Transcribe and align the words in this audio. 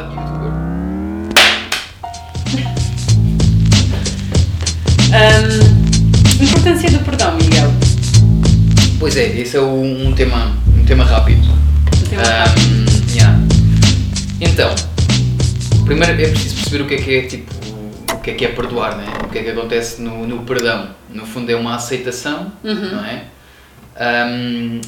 Youtuber? 0.00 0.52
Hum, 5.12 6.42
importância 6.42 6.90
do 6.90 6.98
perdão, 7.04 7.36
Miguel. 7.36 7.70
Pois 8.98 9.16
é, 9.16 9.26
esse 9.38 9.56
é 9.56 9.60
o- 9.60 9.82
um 9.82 10.12
tema, 10.14 10.56
um 10.78 10.84
tema 10.84 11.04
rápido. 11.04 11.46
Um 11.50 12.08
tema 12.08 12.22
rápido. 12.22 12.60
Ahm, 12.62 13.14
yeah. 13.14 13.38
Então, 14.40 14.74
primeiro 15.84 16.12
é 16.20 16.28
preciso 16.28 16.54
perceber 16.56 16.82
o 16.84 16.86
que 16.86 16.94
é 16.94 16.98
que 16.98 17.14
é 17.16 17.22
tipo 17.22 17.52
o 18.14 18.18
que 18.22 18.30
é 18.30 18.34
que 18.34 18.44
é 18.44 18.48
perdoar, 18.48 18.96
né? 18.96 19.06
O 19.24 19.28
que 19.28 19.38
é 19.38 19.42
que 19.42 19.50
acontece 19.50 20.00
no, 20.00 20.26
no 20.26 20.44
perdão. 20.44 20.90
No 21.12 21.26
fundo 21.26 21.50
é 21.50 21.56
uma 21.56 21.74
aceitação, 21.74 22.52
Uhum. 22.62 22.92
não 22.92 23.04
é? 23.04 23.24
Ahm, 23.98 24.80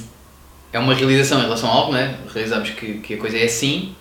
é 0.73 0.79
uma 0.79 0.95
realização 0.95 1.41
em 1.41 1.43
relação 1.43 1.68
a 1.68 1.75
algo, 1.75 1.93
né? 1.93 2.14
Realizamos 2.32 2.71
que, 2.71 2.95
que 2.98 3.14
a 3.14 3.16
coisa 3.18 3.36
é 3.36 3.45
assim, 3.45 3.93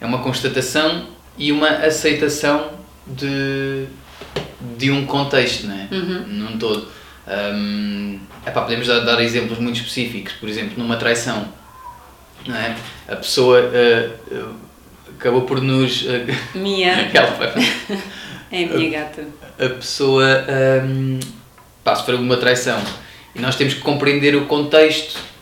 é 0.00 0.06
uma 0.06 0.18
constatação 0.18 1.06
e 1.36 1.50
uma 1.52 1.68
aceitação 1.68 2.70
de, 3.06 3.86
de 4.76 4.90
um 4.90 5.04
contexto, 5.06 5.66
né? 5.66 5.88
Uhum. 5.90 6.24
Num 6.26 6.58
todo. 6.58 6.88
Ahm, 7.26 8.18
epá, 8.46 8.62
podemos 8.62 8.86
dar, 8.86 9.00
dar 9.00 9.20
exemplos 9.22 9.58
muito 9.58 9.76
específicos, 9.76 10.34
por 10.34 10.48
exemplo, 10.48 10.74
numa 10.76 10.96
traição, 10.96 11.48
não 12.46 12.56
é? 12.56 12.76
A 13.08 13.16
pessoa 13.16 13.60
ah, 13.60 14.10
ah, 14.32 14.52
acabou 15.18 15.42
por 15.42 15.60
nos. 15.60 16.04
ah, 16.08 16.58
Minha. 16.58 17.10
É 18.52 18.64
a 18.64 18.68
minha 18.68 18.90
gata. 18.90 19.26
a 19.58 19.68
pessoa 19.70 20.44
hum, 20.84 21.18
pá, 21.82 21.96
sofreu 21.96 22.18
uma 22.18 22.36
traição 22.36 22.80
e 23.34 23.40
nós 23.40 23.56
temos 23.56 23.74
que 23.74 23.80
compreender 23.80 24.36
o 24.36 24.46
contexto 24.46 25.16
uh, 25.16 25.33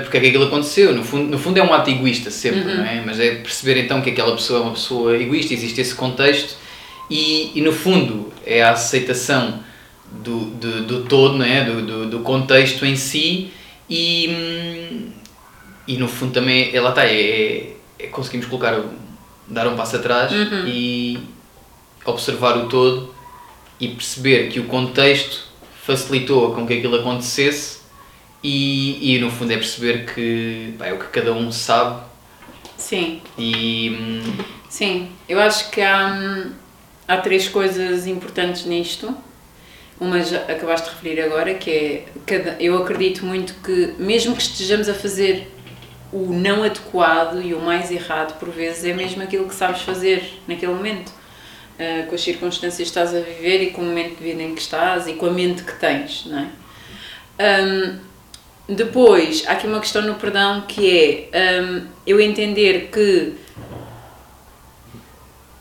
porque 0.00 0.16
é 0.16 0.20
que 0.20 0.26
aquilo 0.28 0.44
aconteceu. 0.44 0.94
No 0.94 1.04
fundo, 1.04 1.30
no 1.30 1.38
fundo 1.38 1.58
é 1.58 1.62
um 1.62 1.72
ato 1.72 1.90
egoísta 1.90 2.30
sempre, 2.30 2.60
Uhum. 2.60 2.76
não 2.78 2.84
é? 2.84 3.02
Mas 3.04 3.20
é 3.20 3.34
perceber 3.36 3.78
então 3.84 4.00
que 4.00 4.10
aquela 4.10 4.34
pessoa 4.34 4.60
é 4.60 4.62
uma 4.62 4.72
pessoa 4.72 5.16
egoísta, 5.16 5.52
existe 5.52 5.80
esse 5.80 5.94
contexto 5.94 6.56
e, 7.10 7.52
e 7.54 7.60
no 7.60 7.72
fundo 7.72 8.32
é 8.46 8.62
a 8.62 8.72
aceitação 8.72 9.60
do, 10.10 10.46
do, 10.46 10.82
do 10.84 11.02
todo, 11.04 11.36
não 11.36 11.44
é? 11.44 11.64
Do, 11.64 11.82
do, 11.82 12.06
do 12.10 12.18
contexto 12.20 12.86
em 12.86 12.96
si 12.96 13.50
e, 13.90 14.28
hum, 14.30 15.10
e 15.86 15.96
no 15.98 16.08
fundo 16.08 16.32
também, 16.32 16.74
é, 16.74 16.80
lá 16.80 16.90
está, 16.90 17.04
é, 17.04 17.20
é, 17.20 17.76
é 17.98 18.06
conseguimos 18.06 18.46
colocar, 18.46 18.80
dar 19.48 19.66
um 19.68 19.76
passo 19.76 19.96
atrás 19.96 20.32
Uhum. 20.32 20.66
e 20.66 21.18
observar 22.06 22.56
o 22.56 22.68
todo 22.68 23.14
e 23.80 23.88
perceber 23.88 24.48
que 24.48 24.60
o 24.60 24.64
contexto 24.64 25.42
facilitou 25.84 26.52
com 26.54 26.66
que 26.66 26.74
aquilo 26.74 26.96
acontecesse 26.96 27.78
e, 28.44 29.16
e 29.16 29.18
no 29.18 29.30
fundo 29.30 29.52
é 29.52 29.56
perceber 29.56 30.06
que 30.14 30.74
pá, 30.78 30.86
é 30.86 30.92
o 30.92 30.98
que 30.98 31.06
cada 31.06 31.32
um 31.32 31.50
sabe 31.50 32.14
Sim, 32.76 33.22
e 33.38 34.20
sim. 34.68 35.10
Eu 35.26 35.40
acho 35.40 35.70
que 35.70 35.80
há, 35.80 36.12
hum, 36.12 36.52
há 37.08 37.16
três 37.16 37.48
coisas 37.48 38.06
importantes 38.06 38.66
nisto. 38.66 39.16
Uma 39.98 40.22
já 40.22 40.40
acabaste 40.42 40.90
de 40.90 40.94
referir 40.94 41.22
agora, 41.22 41.54
que 41.54 41.70
é 41.70 42.04
cada, 42.26 42.56
eu 42.60 42.76
acredito 42.76 43.24
muito 43.24 43.54
que 43.64 43.94
mesmo 43.98 44.36
que 44.36 44.42
estejamos 44.42 44.88
a 44.88 44.94
fazer 44.94 45.50
o 46.12 46.32
não 46.32 46.62
adequado 46.62 47.40
e 47.40 47.54
o 47.54 47.60
mais 47.60 47.90
errado 47.90 48.38
por 48.38 48.50
vezes 48.50 48.84
é 48.84 48.92
mesmo 48.92 49.22
aquilo 49.22 49.48
que 49.48 49.54
sabes 49.54 49.80
fazer 49.80 50.42
naquele 50.46 50.74
momento. 50.74 51.10
Ah, 51.78 52.06
com 52.06 52.14
as 52.14 52.20
circunstâncias 52.20 52.76
que 52.76 52.82
estás 52.82 53.14
a 53.14 53.20
viver 53.20 53.62
e 53.62 53.70
com 53.70 53.80
o 53.82 53.84
momento 53.84 54.16
de 54.16 54.22
vida 54.22 54.42
em 54.42 54.54
que 54.54 54.60
estás 54.60 55.08
e 55.08 55.14
com 55.14 55.26
a 55.26 55.30
mente 55.30 55.62
que 55.62 55.72
tens, 55.72 56.26
não 56.26 56.38
é? 56.38 57.62
Hum, 57.62 57.98
depois, 58.68 59.44
há 59.46 59.52
aqui 59.52 59.66
uma 59.66 59.80
questão 59.80 60.02
no 60.02 60.14
perdão 60.14 60.62
que 60.62 61.28
é 61.32 61.60
hum, 61.60 61.86
eu 62.06 62.18
entender 62.18 62.88
que 62.90 63.34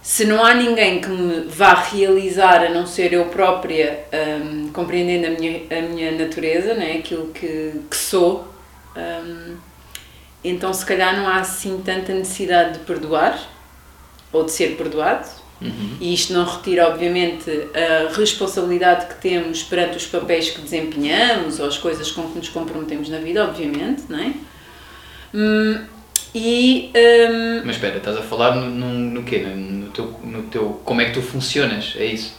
se 0.01 0.25
não 0.25 0.43
há 0.43 0.53
ninguém 0.53 1.01
que 1.01 1.09
me 1.09 1.47
vá 1.47 1.73
realizar 1.73 2.63
a 2.63 2.69
não 2.69 2.85
ser 2.85 3.11
eu 3.11 3.25
própria, 3.25 4.05
hum, 4.41 4.69
compreendendo 4.73 5.27
a 5.27 5.29
minha, 5.31 5.61
a 5.69 5.81
minha 5.81 6.11
natureza, 6.11 6.73
né? 6.75 6.97
aquilo 6.97 7.27
que, 7.27 7.81
que 7.89 7.95
sou, 7.95 8.47
hum, 8.95 9.57
então 10.41 10.73
se 10.73 10.85
calhar 10.85 11.17
não 11.17 11.27
há 11.27 11.37
assim 11.37 11.81
tanta 11.83 12.13
necessidade 12.13 12.79
de 12.79 12.85
perdoar 12.85 13.37
ou 14.31 14.45
de 14.45 14.51
ser 14.51 14.77
perdoado. 14.77 15.42
Uhum. 15.63 15.97
E 15.99 16.13
isto 16.13 16.33
não 16.33 16.45
retira, 16.45 16.87
obviamente, 16.87 17.49
a 17.73 18.13
responsabilidade 18.15 19.07
que 19.07 19.21
temos 19.21 19.63
perante 19.63 19.97
os 19.97 20.05
papéis 20.05 20.49
que 20.49 20.61
desempenhamos 20.61 21.59
ou 21.59 21.67
as 21.67 21.77
coisas 21.77 22.11
com 22.11 22.23
que 22.29 22.37
nos 22.37 22.49
comprometemos 22.49 23.09
na 23.09 23.19
vida, 23.19 23.43
obviamente, 23.43 24.03
não 24.09 24.19
é? 24.19 24.33
Hum, 25.33 25.85
e. 26.35 26.91
hum, 26.95 27.61
mas 27.65 27.75
espera, 27.75 27.97
estás 27.97 28.17
a 28.17 28.21
falar 28.21 28.55
no, 28.55 28.69
no, 28.69 28.93
no 28.93 29.23
quê? 29.23 29.39
No, 29.39 29.55
no 29.55 29.91
teu, 29.91 30.19
no 30.23 30.43
teu, 30.43 30.81
como 30.83 31.01
é 31.01 31.05
que 31.05 31.13
tu 31.13 31.21
funcionas, 31.21 31.93
é 31.97 32.05
isso? 32.05 32.35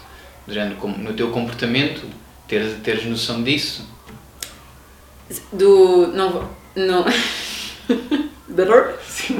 Género, 0.46 0.76
como- 0.76 0.98
no 0.98 1.12
teu 1.14 1.30
comportamento, 1.30 2.02
teres, 2.46 2.76
teres 2.82 3.04
noção 3.06 3.42
disso? 3.42 3.94
do. 5.52 6.08
Não. 6.08 6.48
não 6.76 7.04
Sim, 9.08 9.38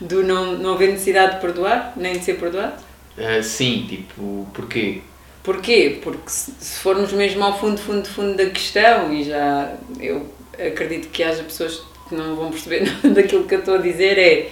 do 0.00 0.22
não, 0.22 0.58
não 0.58 0.74
haver 0.74 0.90
necessidade 0.90 1.36
de 1.36 1.40
perdoar, 1.40 1.92
nem 1.96 2.14
de 2.14 2.24
ser 2.24 2.34
perdoado? 2.34 2.82
Ah, 3.18 3.42
sim, 3.42 3.86
tipo, 3.88 4.48
porquê? 4.52 5.00
Porquê? 5.42 5.98
Porque 6.02 6.30
se 6.30 6.52
se 6.58 6.80
formos 6.80 7.12
mesmo 7.12 7.44
ao 7.44 7.58
fundo, 7.58 7.78
fundo, 7.78 8.08
fundo 8.08 8.36
da 8.36 8.46
questão, 8.46 9.12
e 9.12 9.24
já 9.24 9.72
eu 10.00 10.28
acredito 10.54 11.08
que 11.10 11.22
haja 11.22 11.42
pessoas 11.42 11.82
que 12.08 12.14
não 12.14 12.34
vão 12.34 12.50
perceber 12.50 12.80
nada 12.86 13.10
daquilo 13.10 13.44
que 13.44 13.54
eu 13.54 13.58
estou 13.60 13.74
a 13.74 13.78
dizer, 13.78 14.18
é 14.18 14.50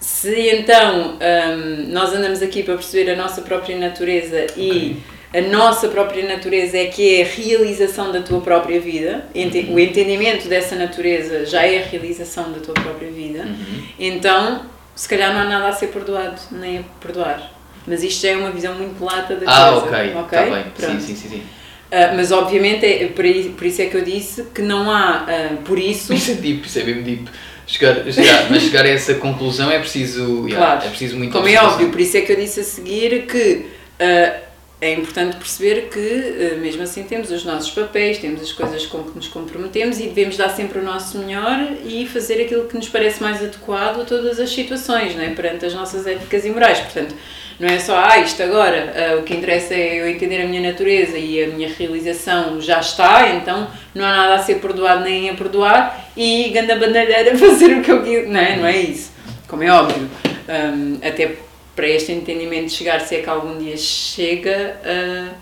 se 0.00 0.50
então 0.50 1.14
hum, 1.14 1.86
nós 1.88 2.12
andamos 2.12 2.42
aqui 2.42 2.62
para 2.62 2.74
perceber 2.74 3.10
a 3.12 3.16
nossa 3.16 3.42
própria 3.42 3.76
natureza 3.78 4.46
e 4.56 4.96
a 5.34 5.40
nossa 5.40 5.88
própria 5.88 6.26
natureza 6.26 6.76
é 6.76 6.86
que 6.86 7.16
é 7.16 7.22
a 7.22 7.26
realização 7.26 8.12
da 8.12 8.20
tua 8.20 8.40
própria 8.40 8.80
vida, 8.80 9.24
ente- 9.34 9.66
o 9.70 9.78
entendimento 9.78 10.46
dessa 10.48 10.74
natureza 10.76 11.46
já 11.46 11.62
é 11.64 11.82
a 11.82 11.86
realização 11.86 12.52
da 12.52 12.58
tua 12.60 12.74
própria 12.74 13.10
vida, 13.10 13.40
Uhum. 13.44 13.82
então 13.98 14.62
se 14.94 15.08
calhar 15.08 15.32
não 15.32 15.40
há 15.40 15.44
nada 15.44 15.68
a 15.68 15.72
ser 15.72 15.86
perdoado, 15.88 16.40
nem 16.50 16.78
a 16.78 16.82
perdoar. 17.00 17.50
Mas 17.86 18.02
isto 18.02 18.24
é 18.26 18.36
uma 18.36 18.50
visão 18.50 18.74
muito 18.74 19.02
lata 19.02 19.34
da 19.36 19.46
Ah, 19.50 19.72
coisa. 19.80 19.86
ok, 19.86 20.14
ok? 20.14 20.38
está 20.38 20.54
bem, 20.54 20.64
Pronto. 20.76 21.00
sim, 21.00 21.14
sim, 21.14 21.16
sim. 21.16 21.28
sim. 21.30 21.42
Ah, 21.90 22.12
mas 22.14 22.30
obviamente, 22.30 22.84
é, 22.86 23.06
por, 23.08 23.24
isso 23.24 23.82
é 23.82 23.86
que 23.86 23.96
eu 23.96 24.02
disse 24.04 24.44
que 24.54 24.62
não 24.62 24.90
há, 24.90 25.24
ah, 25.28 25.56
por 25.64 25.78
isso, 25.78 26.12
Isso 26.14 26.30
é 26.32 26.34
deep, 26.34 26.66
isso 26.66 26.78
é 26.78 26.84
mesmo 26.84 27.02
deep. 27.02 27.28
Chegar, 27.66 27.94
chegar, 28.12 28.50
mas 28.50 28.62
chegar 28.64 28.84
a 28.84 28.88
essa 28.88 29.14
conclusão 29.14 29.70
é 29.70 29.78
preciso, 29.78 30.46
yeah, 30.46 30.56
Claro. 30.74 30.86
é 30.86 30.88
preciso 30.90 31.16
muito 31.16 31.32
como 31.32 31.48
é 31.48 31.56
óbvio, 31.62 31.88
por 31.90 32.00
isso 32.00 32.16
é 32.16 32.20
que 32.20 32.32
eu 32.32 32.36
disse 32.36 32.60
a 32.60 32.64
seguir 32.64 33.26
que 33.26 33.66
ah, 33.98 34.34
é 34.82 34.94
importante 34.94 35.36
perceber 35.36 35.82
que, 35.82 36.00
ah, 36.00 36.56
mesmo 36.56 36.82
assim, 36.82 37.04
temos 37.04 37.30
os 37.30 37.44
nossos 37.44 37.70
papéis, 37.70 38.18
temos 38.18 38.42
as 38.42 38.50
coisas 38.50 38.84
com 38.84 39.04
que 39.04 39.14
nos 39.14 39.28
comprometemos 39.28 40.00
e 40.00 40.08
devemos 40.08 40.36
dar 40.36 40.48
sempre 40.48 40.80
o 40.80 40.82
nosso 40.82 41.18
melhor 41.18 41.68
e 41.84 42.04
fazer 42.08 42.42
aquilo 42.42 42.66
que 42.66 42.74
nos 42.74 42.88
parece 42.88 43.22
mais 43.22 43.40
adequado 43.40 44.00
a 44.00 44.04
todas 44.04 44.40
as 44.40 44.50
situações, 44.50 45.14
não 45.14 45.22
é? 45.22 45.28
perante 45.28 45.64
as 45.64 45.72
nossas 45.72 46.04
éticas 46.04 46.44
e 46.44 46.50
morais. 46.50 46.80
Portanto, 46.80 47.14
não 47.60 47.68
é 47.68 47.78
só, 47.78 47.96
ah, 47.96 48.18
isto 48.18 48.42
agora, 48.42 48.92
ah, 48.96 49.16
o 49.18 49.22
que 49.22 49.32
interessa 49.32 49.72
é 49.72 50.00
eu 50.00 50.08
entender 50.08 50.42
a 50.42 50.48
minha 50.48 50.72
natureza 50.72 51.16
e 51.16 51.44
a 51.44 51.46
minha 51.46 51.68
realização 51.68 52.60
já 52.60 52.80
está, 52.80 53.36
então 53.36 53.68
não 53.94 54.04
há 54.04 54.10
nada 54.10 54.34
a 54.34 54.38
ser 54.40 54.56
perdoado 54.56 55.04
nem 55.04 55.30
a 55.30 55.34
perdoar 55.34 56.10
e 56.16 56.48
ganda 56.48 56.74
bandalheira 56.74 57.38
fazer 57.38 57.78
o 57.78 57.82
que 57.82 57.92
eu 57.92 58.02
quiser. 58.02 58.26
Não 58.26 58.40
é, 58.40 58.56
não 58.56 58.66
é 58.66 58.76
isso. 58.78 59.12
Como 59.46 59.62
é 59.62 59.70
óbvio. 59.70 60.10
Hum, 60.48 60.98
até 61.00 61.36
para 61.74 61.88
este 61.88 62.12
entendimento 62.12 62.70
chegar, 62.72 63.00
se 63.00 63.16
é 63.16 63.22
que 63.22 63.28
algum 63.28 63.58
dia 63.58 63.76
chega, 63.76 64.80
ah, 64.84 65.34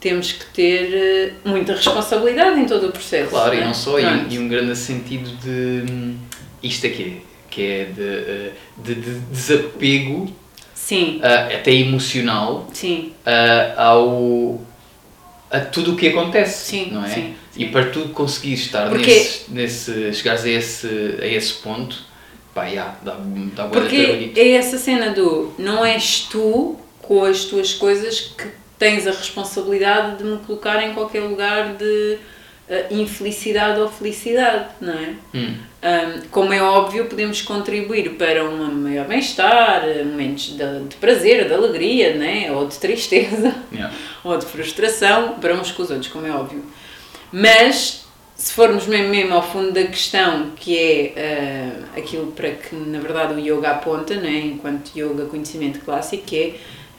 temos 0.00 0.32
que 0.32 0.44
ter 0.46 1.32
ah, 1.44 1.48
muita 1.48 1.74
responsabilidade 1.74 2.60
em 2.60 2.66
todo 2.66 2.88
o 2.88 2.92
processo. 2.92 3.30
Claro, 3.30 3.54
e 3.54 3.58
é? 3.58 3.64
não 3.64 3.74
só, 3.74 3.98
e, 3.98 4.34
e 4.34 4.38
um 4.38 4.48
grande 4.48 4.76
sentido 4.76 5.30
de 5.36 5.90
hum, 5.92 6.16
isto 6.62 6.86
aqui, 6.86 7.22
que 7.50 7.62
é 7.62 7.84
de, 7.84 8.02
eh, 8.02 8.52
de, 8.78 8.94
de 8.96 9.18
desapego, 9.30 10.28
Sim, 10.74 11.20
ah, 11.22 11.48
até 11.54 11.72
emocional, 11.72 12.68
sim, 12.74 13.12
ah, 13.24 13.74
ao, 13.76 14.60
a 15.50 15.60
tudo 15.60 15.92
o 15.92 15.96
que 15.96 16.08
acontece, 16.08 16.66
Sim, 16.70 16.90
não 16.90 17.04
é? 17.04 17.08
sim, 17.08 17.34
E 17.56 17.66
para 17.66 17.86
tu 17.90 18.08
conseguires 18.08 18.60
estar 18.60 18.88
Porque- 18.90 19.06
nesse, 19.06 19.50
nesse, 19.50 20.12
chegares 20.14 20.44
a 20.44 20.48
esse, 20.50 20.88
a 21.22 21.26
esse 21.26 21.54
ponto, 21.54 21.96
pá, 22.54 22.66
yeah, 22.66 22.96
dá, 23.02 23.16
dá 23.54 23.64
Porque 23.66 24.32
é 24.36 24.52
essa 24.52 24.78
cena 24.78 25.10
do 25.10 25.52
não 25.58 25.84
és 25.84 26.20
tu 26.30 26.76
com 27.02 27.24
as 27.24 27.44
tuas 27.44 27.74
coisas 27.74 28.20
que 28.20 28.48
tens 28.78 29.06
a 29.06 29.10
responsabilidade 29.10 30.18
de 30.18 30.24
me 30.24 30.38
colocar 30.38 30.82
em 30.82 30.94
qualquer 30.94 31.20
lugar 31.20 31.74
de 31.74 32.18
ah, 32.70 32.86
infelicidade 32.90 33.80
ou 33.80 33.88
felicidade, 33.88 34.66
não 34.80 34.92
é? 34.92 35.14
Hum, 35.34 35.54
Um, 35.84 36.28
como 36.30 36.50
é 36.50 36.62
óbvio, 36.62 37.04
podemos 37.04 37.42
contribuir 37.42 38.12
para 38.12 38.42
um 38.42 38.72
maior 38.72 39.06
bem-estar, 39.06 39.86
eh, 39.86 40.02
momentos 40.02 40.56
de, 40.56 40.80
de 40.88 40.96
prazer, 40.96 41.46
de 41.46 41.52
alegria, 41.52 42.14
né? 42.14 42.50
ou 42.50 42.66
de 42.66 42.78
tristeza, 42.78 43.54
yeah. 43.70 43.94
ou 44.24 44.38
de 44.38 44.46
frustração, 44.46 45.34
para 45.34 45.54
uns 45.54 45.70
com 45.72 45.82
os 45.82 45.90
outros, 45.90 46.10
como 46.10 46.26
é 46.26 46.30
óbvio. 46.30 46.64
Mas 47.30 48.03
se 48.36 48.52
formos 48.52 48.86
mesmo, 48.86 49.10
mesmo 49.10 49.34
ao 49.34 49.42
fundo 49.42 49.72
da 49.72 49.84
questão, 49.84 50.50
que 50.56 50.76
é 50.76 51.12
uh, 51.16 51.98
aquilo 51.98 52.32
para 52.32 52.50
que 52.50 52.74
na 52.74 52.98
verdade 52.98 53.34
o 53.34 53.38
yoga 53.38 53.70
aponta, 53.70 54.16
né, 54.16 54.40
enquanto 54.44 54.96
yoga 54.96 55.26
conhecimento 55.26 55.80
clássico, 55.80 56.24
que 56.24 56.36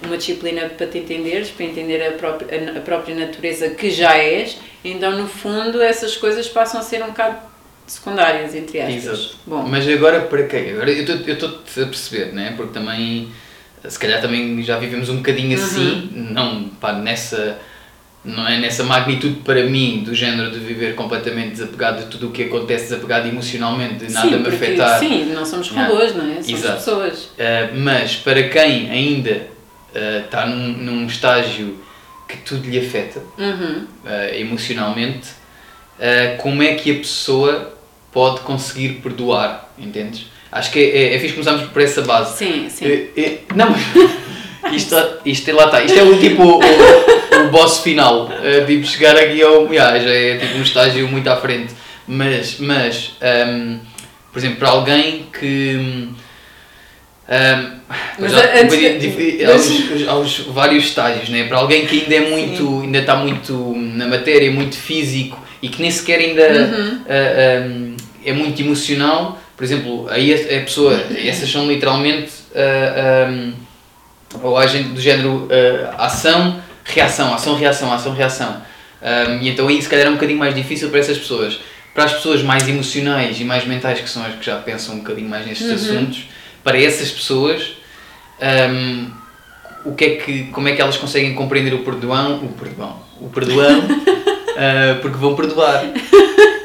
é 0.01 0.05
uma 0.05 0.17
disciplina 0.17 0.69
para 0.69 0.87
te 0.87 0.99
entenderes, 0.99 1.49
para 1.49 1.65
entender 1.65 2.05
a 2.05 2.11
própria, 2.13 2.77
a 2.77 2.79
própria 2.81 3.15
natureza 3.15 3.69
que 3.69 3.89
já 3.89 4.17
és, 4.17 4.57
então 4.83 5.17
no 5.17 5.27
fundo 5.27 5.81
essas 5.81 6.15
coisas 6.15 6.47
passam 6.47 6.79
a 6.79 6.83
ser 6.83 7.03
um 7.03 7.07
bocado 7.07 7.38
secundárias, 7.85 8.55
entre 8.55 8.79
aspas. 8.79 9.03
Exato. 9.03 9.38
Bom. 9.45 9.63
Mas 9.67 9.88
agora 9.88 10.21
para 10.21 10.43
quem? 10.43 10.71
Agora 10.71 10.91
eu 10.91 11.03
estou-te 11.03 11.81
a 11.81 11.85
perceber, 11.85 12.33
né? 12.33 12.53
porque 12.55 12.73
também 12.73 13.29
se 13.89 13.99
calhar 13.99 14.21
também 14.21 14.61
já 14.63 14.77
vivemos 14.77 15.09
um 15.09 15.17
bocadinho 15.17 15.55
assim, 15.55 16.09
uhum. 16.15 16.33
não 16.33 16.63
pá, 16.69 16.93
nessa 16.93 17.59
não 18.25 18.48
é 18.48 18.60
nessa 18.60 18.83
magnitude 18.83 19.36
para 19.42 19.63
mim 19.66 20.04
do 20.04 20.13
género 20.16 20.50
de 20.50 20.57
viver 20.57 20.95
completamente 20.95 21.51
desapegado 21.51 22.04
de 22.04 22.10
tudo 22.10 22.30
o 22.30 22.31
que 22.31 22.44
acontece, 22.44 22.86
desapegado 22.86 23.27
emocionalmente, 23.27 24.06
de 24.06 24.12
nada 24.12 24.27
sim, 24.27 24.38
me 24.38 24.48
afetar. 24.48 25.00
Sim, 25.00 25.25
não 25.25 25.45
somos 25.45 25.69
robôs, 25.69 26.16
não 26.16 26.25
é? 26.25 26.42
Somos 26.42 26.50
Exato. 26.50 26.77
pessoas. 26.77 27.24
Uh, 27.25 27.75
mas 27.75 28.16
para 28.16 28.50
quem 28.50 28.89
ainda 28.89 29.31
uh, 29.94 30.25
está 30.25 30.48
num, 30.48 30.69
num 30.74 31.06
estágio 31.06 31.77
que 32.27 32.38
tudo 32.38 32.68
lhe 32.68 32.80
afeta 32.80 33.22
uhum. 33.38 33.86
uh, 34.04 34.36
emocionalmente, 34.36 35.30
como 36.39 36.62
é 36.62 36.74
que 36.74 36.92
a 36.92 36.95
pessoa 36.95 37.74
pode 38.12 38.42
conseguir 38.42 39.01
perdoar, 39.01 39.72
entendes? 39.77 40.25
Acho 40.51 40.72
que 40.72 40.80
é, 40.80 40.98
é, 40.98 41.16
é 41.16 41.19
fixe 41.19 41.33
começarmos 41.33 41.69
por 41.69 41.81
essa 41.81 42.01
base. 42.01 42.38
Sim, 42.38 42.68
sim. 42.69 42.86
não, 43.56 43.69
mas 43.69 44.74
isto, 44.75 44.95
isto, 45.25 45.51
lá 45.54 45.66
está, 45.66 45.83
isto 45.83 45.98
é 45.98 46.04
o 46.04 46.19
tipo 46.19 46.44
o, 46.44 46.60
o 47.45 47.51
boss 47.51 47.80
final, 47.80 48.25
uh, 48.25 48.65
tipo 48.65 48.86
chegar 48.86 49.15
aqui 49.15 49.42
ao. 49.42 49.71
Yeah, 49.71 50.00
já 50.00 50.09
é 50.09 50.38
tipo 50.38 50.57
um 50.57 50.62
estágio 50.62 51.07
muito 51.07 51.30
à 51.30 51.38
frente. 51.38 51.74
Mas, 52.07 52.59
mas 52.59 53.13
um, 53.47 53.80
por 54.31 54.39
exemplo, 54.39 54.57
para 54.57 54.69
alguém 54.69 55.27
que. 55.31 55.75
Um, 55.77 57.75
mas 58.19 58.31
já, 58.31 58.39
antes, 58.62 60.39
vários 60.47 60.86
estágios, 60.86 61.30
né? 61.30 61.45
para 61.45 61.57
alguém 61.57 61.86
que 61.86 62.01
ainda 62.01 62.15
é 62.15 62.30
muito, 62.30 62.81
ainda 62.81 63.00
está 63.00 63.15
muito 63.15 63.74
na 63.75 64.07
matéria, 64.07 64.51
muito 64.51 64.75
físico 64.75 65.44
e 65.62 65.69
que 65.69 65.81
nem 65.81 65.89
sequer 65.89 66.19
ainda 66.19 66.44
uhum. 66.44 66.98
uh, 66.98 67.06
ah, 67.07 67.68
um, 67.68 67.98
é 68.24 68.33
muito 68.33 68.62
emocional, 68.62 69.39
por 69.56 69.63
exemplo, 69.63 70.07
aí 70.09 70.33
a, 70.33 70.57
a 70.57 70.62
pessoa, 70.62 71.00
essas 71.15 71.50
são 71.50 71.68
literalmente 71.68 72.31
uh, 72.51 73.31
um, 73.31 73.53
ou 74.44 74.57
agem 74.57 74.83
do 74.94 75.00
género 75.00 75.48
uh, 75.48 75.95
ação, 75.98 76.59
reação, 76.85 77.33
ação, 77.33 77.55
reação, 77.55 77.91
ação, 77.91 78.13
reação. 78.13 78.61
Um, 79.01 79.41
e 79.41 79.49
então 79.49 79.67
aí 79.67 79.81
se 79.81 79.89
calhar 79.89 80.07
é 80.07 80.09
um 80.09 80.13
bocadinho 80.13 80.39
mais 80.39 80.55
difícil 80.55 80.89
para 80.89 80.99
essas 80.99 81.17
pessoas. 81.17 81.59
Para 81.93 82.05
as 82.05 82.13
pessoas 82.13 82.43
mais 82.43 82.67
emocionais 82.67 83.39
e 83.39 83.43
mais 83.43 83.65
mentais, 83.65 83.99
que 83.99 84.09
são 84.09 84.23
as 84.25 84.35
que 84.35 84.45
já 84.45 84.57
pensam 84.57 84.95
um 84.95 84.97
bocadinho 84.99 85.29
mais 85.29 85.45
nestes 85.45 85.67
uhum. 85.67 85.75
assuntos, 85.75 86.25
para 86.63 86.81
essas 86.81 87.09
pessoas, 87.09 87.77
um, 88.69 89.11
o 89.85 89.93
que 89.93 90.05
é 90.05 90.09
que, 90.15 90.43
como 90.45 90.67
é 90.67 90.75
que 90.75 90.81
elas 90.81 90.97
conseguem 90.97 91.33
compreender 91.33 91.73
o 91.73 91.79
perdão, 91.79 92.43
o 92.43 92.49
perdão, 92.49 92.99
o 93.21 93.29
perdão, 93.29 93.79
uh, 93.79 94.99
porque 95.01 95.17
vão 95.17 95.35
perdoar. 95.35 95.85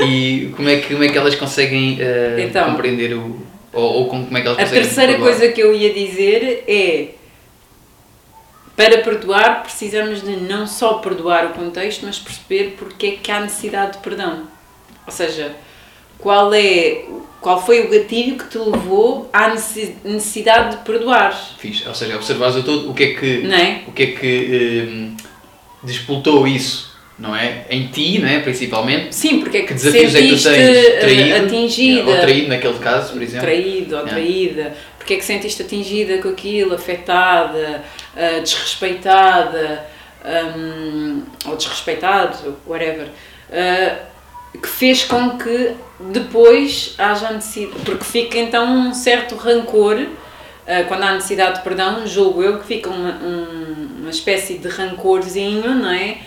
E 0.00 0.52
como 0.56 0.68
é 0.68 0.76
que, 0.76 0.94
como 0.94 1.04
é 1.04 1.08
que 1.08 1.18
elas 1.18 1.34
conseguem 1.34 1.98
uh, 2.00 2.40
então, 2.40 2.70
compreender 2.70 3.12
o, 3.14 3.40
ou, 3.72 3.92
ou, 3.92 4.08
como 4.08 4.36
é 4.36 4.40
que 4.40 4.46
elas 4.48 4.58
conseguem 4.58 4.80
A 4.80 4.84
terceira 4.84 5.12
perdoar? 5.12 5.30
coisa 5.30 5.52
que 5.52 5.60
eu 5.60 5.74
ia 5.74 5.92
dizer 5.92 6.64
é 6.66 7.19
para 8.80 9.02
perdoar, 9.02 9.62
precisamos 9.62 10.22
de 10.22 10.36
não 10.36 10.66
só 10.66 10.94
perdoar 10.94 11.44
o 11.44 11.48
contexto, 11.50 12.06
mas 12.06 12.18
perceber 12.18 12.76
porque 12.78 13.06
é 13.06 13.10
que 13.10 13.30
há 13.30 13.38
necessidade 13.40 13.92
de 13.92 13.98
perdão. 13.98 14.44
Ou 15.06 15.12
seja, 15.12 15.54
qual 16.16 16.54
é 16.54 17.04
qual 17.42 17.62
foi 17.62 17.86
o 17.86 17.90
gatilho 17.90 18.38
que 18.38 18.48
te 18.48 18.56
levou 18.56 19.28
à 19.32 19.48
necessidade 19.48 20.76
de 20.76 20.82
perdoar. 20.82 21.56
Fiz, 21.58 21.86
ou 21.86 21.94
seja, 21.94 22.16
observares 22.16 22.56
o 22.56 22.62
todo 22.62 22.90
o 22.90 22.94
que 22.94 23.04
é 23.04 23.14
que, 23.14 23.46
é? 23.52 23.82
O 23.86 23.92
que, 23.92 24.02
é 24.02 24.06
que 24.06 24.88
um, 24.90 25.16
despoltou 25.82 26.46
isso, 26.46 26.94
não 27.18 27.36
é? 27.36 27.66
Em 27.70 27.86
ti, 27.88 28.18
não 28.18 28.28
é? 28.28 28.40
Principalmente. 28.40 29.14
Sim, 29.14 29.40
porque 29.40 29.58
é 29.58 29.60
que, 29.60 29.68
que 29.68 29.74
desafios 29.74 30.14
é 30.14 30.22
que 30.22 30.28
tu 30.28 30.42
tens 30.42 30.46
eh, 30.46 31.00
traído, 31.00 31.46
atingida, 31.46 32.10
ou 32.10 32.18
traído 32.18 32.48
naquele 32.48 32.78
caso, 32.78 33.12
por 33.12 33.22
exemplo. 33.22 33.46
Traído 33.46 33.96
ou 33.96 34.02
traída. 34.04 34.74
Porque 35.00 35.14
é 35.14 35.16
que 35.16 35.24
sentiste 35.24 35.62
atingida 35.62 36.18
com 36.18 36.28
aquilo, 36.28 36.74
afetada, 36.74 37.82
uh, 38.14 38.42
desrespeitada, 38.42 39.88
um, 40.24 41.22
ou 41.46 41.56
desrespeitado, 41.56 42.56
whatever, 42.66 43.08
uh, 43.08 44.58
que 44.58 44.68
fez 44.68 45.04
com 45.04 45.38
que 45.38 45.74
depois 45.98 46.94
haja 46.98 47.32
necessidade, 47.32 47.82
porque 47.84 48.04
fica 48.04 48.38
então 48.38 48.66
um 48.66 48.94
certo 48.94 49.36
rancor, 49.36 49.96
uh, 49.96 50.88
quando 50.88 51.02
há 51.02 51.14
necessidade 51.14 51.58
de 51.58 51.64
perdão, 51.64 52.06
julgo 52.06 52.42
eu 52.42 52.58
que 52.58 52.66
fica 52.66 52.90
uma, 52.90 53.14
um, 53.14 54.00
uma 54.00 54.10
espécie 54.10 54.58
de 54.58 54.68
rancorzinho, 54.68 55.74
não 55.74 55.90
é? 55.90 56.18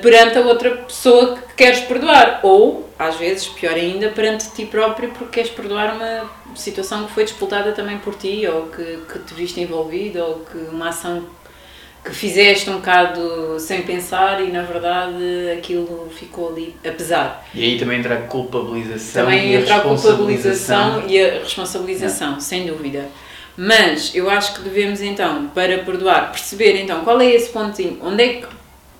Perante 0.00 0.38
a 0.38 0.42
outra 0.42 0.70
pessoa 0.70 1.36
que 1.36 1.54
queres 1.54 1.80
perdoar, 1.80 2.40
ou, 2.42 2.88
às 2.98 3.16
vezes, 3.16 3.48
pior 3.48 3.74
ainda, 3.74 4.10
perante 4.10 4.50
ti 4.50 4.64
próprio 4.64 5.10
porque 5.10 5.40
queres 5.40 5.50
perdoar 5.50 5.94
uma 5.94 6.30
situação 6.54 7.04
que 7.06 7.12
foi 7.12 7.24
disputada 7.24 7.72
também 7.72 7.98
por 7.98 8.14
ti, 8.14 8.46
ou 8.46 8.66
que, 8.66 8.98
que 9.10 9.18
te 9.18 9.34
viste 9.34 9.60
envolvido, 9.60 10.22
ou 10.22 10.40
que 10.40 10.58
uma 10.70 10.90
ação 10.90 11.24
que 12.04 12.10
fizeste 12.10 12.68
um 12.68 12.74
bocado 12.74 13.60
sem 13.60 13.82
pensar 13.82 14.42
e 14.42 14.50
na 14.50 14.62
verdade 14.62 15.52
aquilo 15.56 16.10
ficou 16.10 16.48
ali 16.50 16.74
a 16.84 16.90
pesar. 16.90 17.46
E 17.54 17.62
aí 17.62 17.78
também 17.78 18.00
entra 18.00 18.14
a 18.14 18.22
culpabilização 18.22 19.24
também 19.24 19.52
e 19.52 19.56
a 19.56 19.60
entra 19.60 19.76
a 19.76 19.80
culpabilização 19.80 21.04
e 21.06 21.20
a 21.20 21.38
responsabilização, 21.38 22.40
sem 22.40 22.66
dúvida. 22.66 23.08
Mas 23.56 24.14
eu 24.14 24.28
acho 24.30 24.54
que 24.54 24.62
devemos 24.62 25.00
então, 25.00 25.48
para 25.48 25.78
perdoar, 25.78 26.32
perceber 26.32 26.80
então 26.80 27.04
qual 27.04 27.20
é 27.20 27.30
esse 27.30 27.50
pontinho, 27.50 27.98
onde 28.02 28.22
é 28.22 28.28
que, 28.34 28.46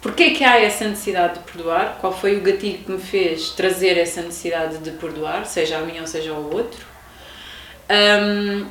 porque 0.03 0.25
é 0.25 0.31
que 0.31 0.43
há 0.43 0.61
essa 0.61 0.89
necessidade 0.89 1.39
de 1.39 1.53
perdoar, 1.53 1.99
qual 2.01 2.13
foi 2.13 2.37
o 2.37 2.41
gatilho 2.41 2.79
que 2.79 2.91
me 2.91 3.01
fez 3.01 3.51
trazer 3.51 3.97
essa 3.97 4.21
necessidade 4.21 4.79
de 4.79 4.91
perdoar, 4.91 5.47
seja 5.47 5.79
a 5.79 5.81
mim 5.83 6.01
ou 6.01 6.07
seja 6.09 6.33
ao 6.33 6.43
outro. 6.43 6.85
Um, 7.89 8.67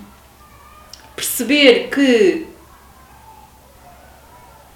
perceber 1.16 1.88
que 1.90 2.48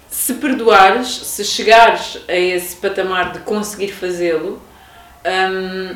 se 0.08 0.34
perdoares, 0.34 1.08
se 1.08 1.44
chegares 1.44 2.18
a 2.26 2.34
esse 2.34 2.76
patamar 2.76 3.32
de 3.32 3.40
conseguir 3.40 3.92
fazê-lo, 3.92 4.62
um, 5.26 5.94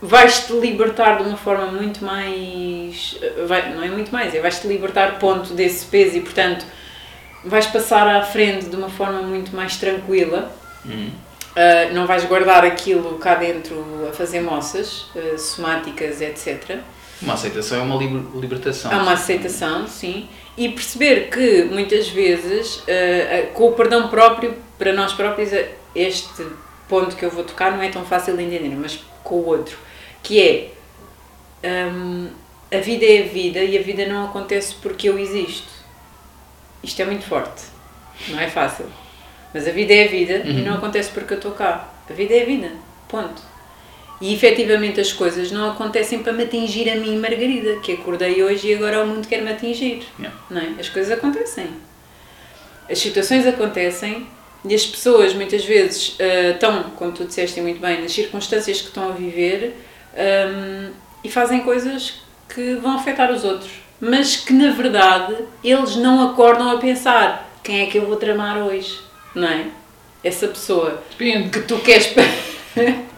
vais-te 0.00 0.52
libertar 0.52 1.16
de 1.16 1.24
uma 1.24 1.36
forma 1.36 1.66
muito 1.66 2.04
mais. 2.04 3.18
Vai, 3.48 3.74
não 3.74 3.82
é 3.82 3.88
muito 3.88 4.12
mais, 4.12 4.32
é 4.32 4.40
vais-te 4.40 4.68
libertar 4.68 5.18
ponto 5.18 5.54
desse 5.54 5.86
peso 5.86 6.18
e, 6.18 6.20
portanto, 6.20 6.64
vais 7.46 7.66
passar 7.66 8.06
à 8.06 8.22
frente 8.22 8.66
de 8.66 8.76
uma 8.76 8.88
forma 8.90 9.22
muito 9.22 9.54
mais 9.54 9.76
tranquila. 9.76 10.50
Uh, 10.84 11.94
não 11.94 12.06
vais 12.06 12.24
guardar 12.26 12.64
aquilo 12.64 13.18
cá 13.18 13.34
dentro 13.34 13.84
a 14.08 14.12
fazer 14.12 14.40
moças 14.40 15.06
uh, 15.14 15.38
somáticas, 15.38 16.20
etc. 16.20 16.80
Uma 17.22 17.32
aceitação 17.32 17.78
é 17.78 17.82
uma 17.82 17.96
libertação. 18.38 18.92
É 18.92 18.96
uma 18.96 19.12
aceitação, 19.12 19.88
sim 19.88 20.28
e 20.56 20.70
perceber 20.70 21.28
que 21.28 21.64
muitas 21.64 22.08
vezes, 22.08 22.78
uh, 22.78 23.52
com 23.52 23.68
o 23.68 23.72
perdão 23.72 24.08
próprio, 24.08 24.54
para 24.78 24.92
nós 24.92 25.12
próprios, 25.12 25.50
este 25.94 26.46
ponto 26.88 27.14
que 27.14 27.24
eu 27.24 27.30
vou 27.30 27.44
tocar 27.44 27.72
não 27.72 27.82
é 27.82 27.90
tão 27.90 28.04
fácil 28.04 28.36
de 28.36 28.42
entender, 28.42 28.74
mas 28.74 29.00
com 29.22 29.36
o 29.36 29.46
outro, 29.46 29.76
que 30.22 30.40
é 30.40 30.70
um, 31.92 32.28
a 32.72 32.78
vida 32.78 33.04
é 33.04 33.24
a 33.24 33.26
vida 33.26 33.58
e 33.60 33.76
a 33.76 33.82
vida 33.82 34.06
não 34.06 34.26
acontece 34.26 34.74
porque 34.80 35.08
eu 35.08 35.18
existo. 35.18 35.75
Isto 36.82 37.02
é 37.02 37.04
muito 37.04 37.24
forte, 37.24 37.64
não 38.28 38.40
é 38.40 38.48
fácil. 38.48 38.86
Mas 39.52 39.66
a 39.66 39.70
vida 39.70 39.94
é 39.94 40.04
a 40.04 40.08
vida 40.08 40.42
uhum. 40.44 40.58
e 40.58 40.62
não 40.62 40.74
acontece 40.74 41.10
porque 41.10 41.34
eu 41.34 41.38
estou 41.38 41.52
cá. 41.52 41.88
A 42.08 42.12
vida 42.12 42.34
é 42.34 42.42
a 42.42 42.44
vida, 42.44 42.70
ponto. 43.08 43.42
E 44.20 44.34
efetivamente 44.34 45.00
as 45.00 45.12
coisas 45.12 45.50
não 45.50 45.70
acontecem 45.70 46.22
para 46.22 46.32
me 46.32 46.44
atingir 46.44 46.88
a 46.90 46.96
mim, 46.96 47.18
Margarida, 47.18 47.80
que 47.80 47.92
acordei 47.92 48.42
hoje 48.42 48.68
e 48.68 48.74
agora 48.74 49.02
o 49.02 49.06
mundo 49.06 49.28
quer 49.28 49.42
me 49.42 49.50
atingir. 49.50 50.06
Yeah. 50.18 50.38
Não 50.48 50.60
é? 50.60 50.80
As 50.80 50.88
coisas 50.88 51.12
acontecem. 51.12 51.68
As 52.88 52.98
situações 52.98 53.46
acontecem 53.46 54.26
e 54.64 54.74
as 54.74 54.86
pessoas 54.86 55.34
muitas 55.34 55.64
vezes 55.64 56.18
uh, 56.18 56.52
estão, 56.54 56.84
como 56.90 57.12
tu 57.12 57.24
disseste 57.24 57.60
muito 57.60 57.80
bem, 57.80 58.00
nas 58.00 58.12
circunstâncias 58.12 58.80
que 58.80 58.88
estão 58.88 59.10
a 59.10 59.12
viver 59.12 59.74
um, 60.14 60.18
ehm, 60.18 60.92
e 61.22 61.30
fazem 61.30 61.60
coisas 61.60 62.14
que 62.48 62.74
vão 62.76 62.96
afetar 62.96 63.30
os 63.30 63.44
outros. 63.44 63.72
Mas 64.00 64.36
que 64.36 64.52
na 64.52 64.70
verdade 64.72 65.34
eles 65.64 65.96
não 65.96 66.30
acordam 66.30 66.70
a 66.70 66.78
pensar 66.78 67.50
quem 67.62 67.82
é 67.82 67.86
que 67.86 67.98
eu 67.98 68.06
vou 68.06 68.16
tramar 68.16 68.58
hoje, 68.58 69.00
não 69.34 69.48
é? 69.48 69.66
Essa 70.22 70.48
pessoa 70.48 71.02
Depende. 71.10 71.50
que 71.50 71.60
tu 71.60 71.78
queres. 71.78 72.12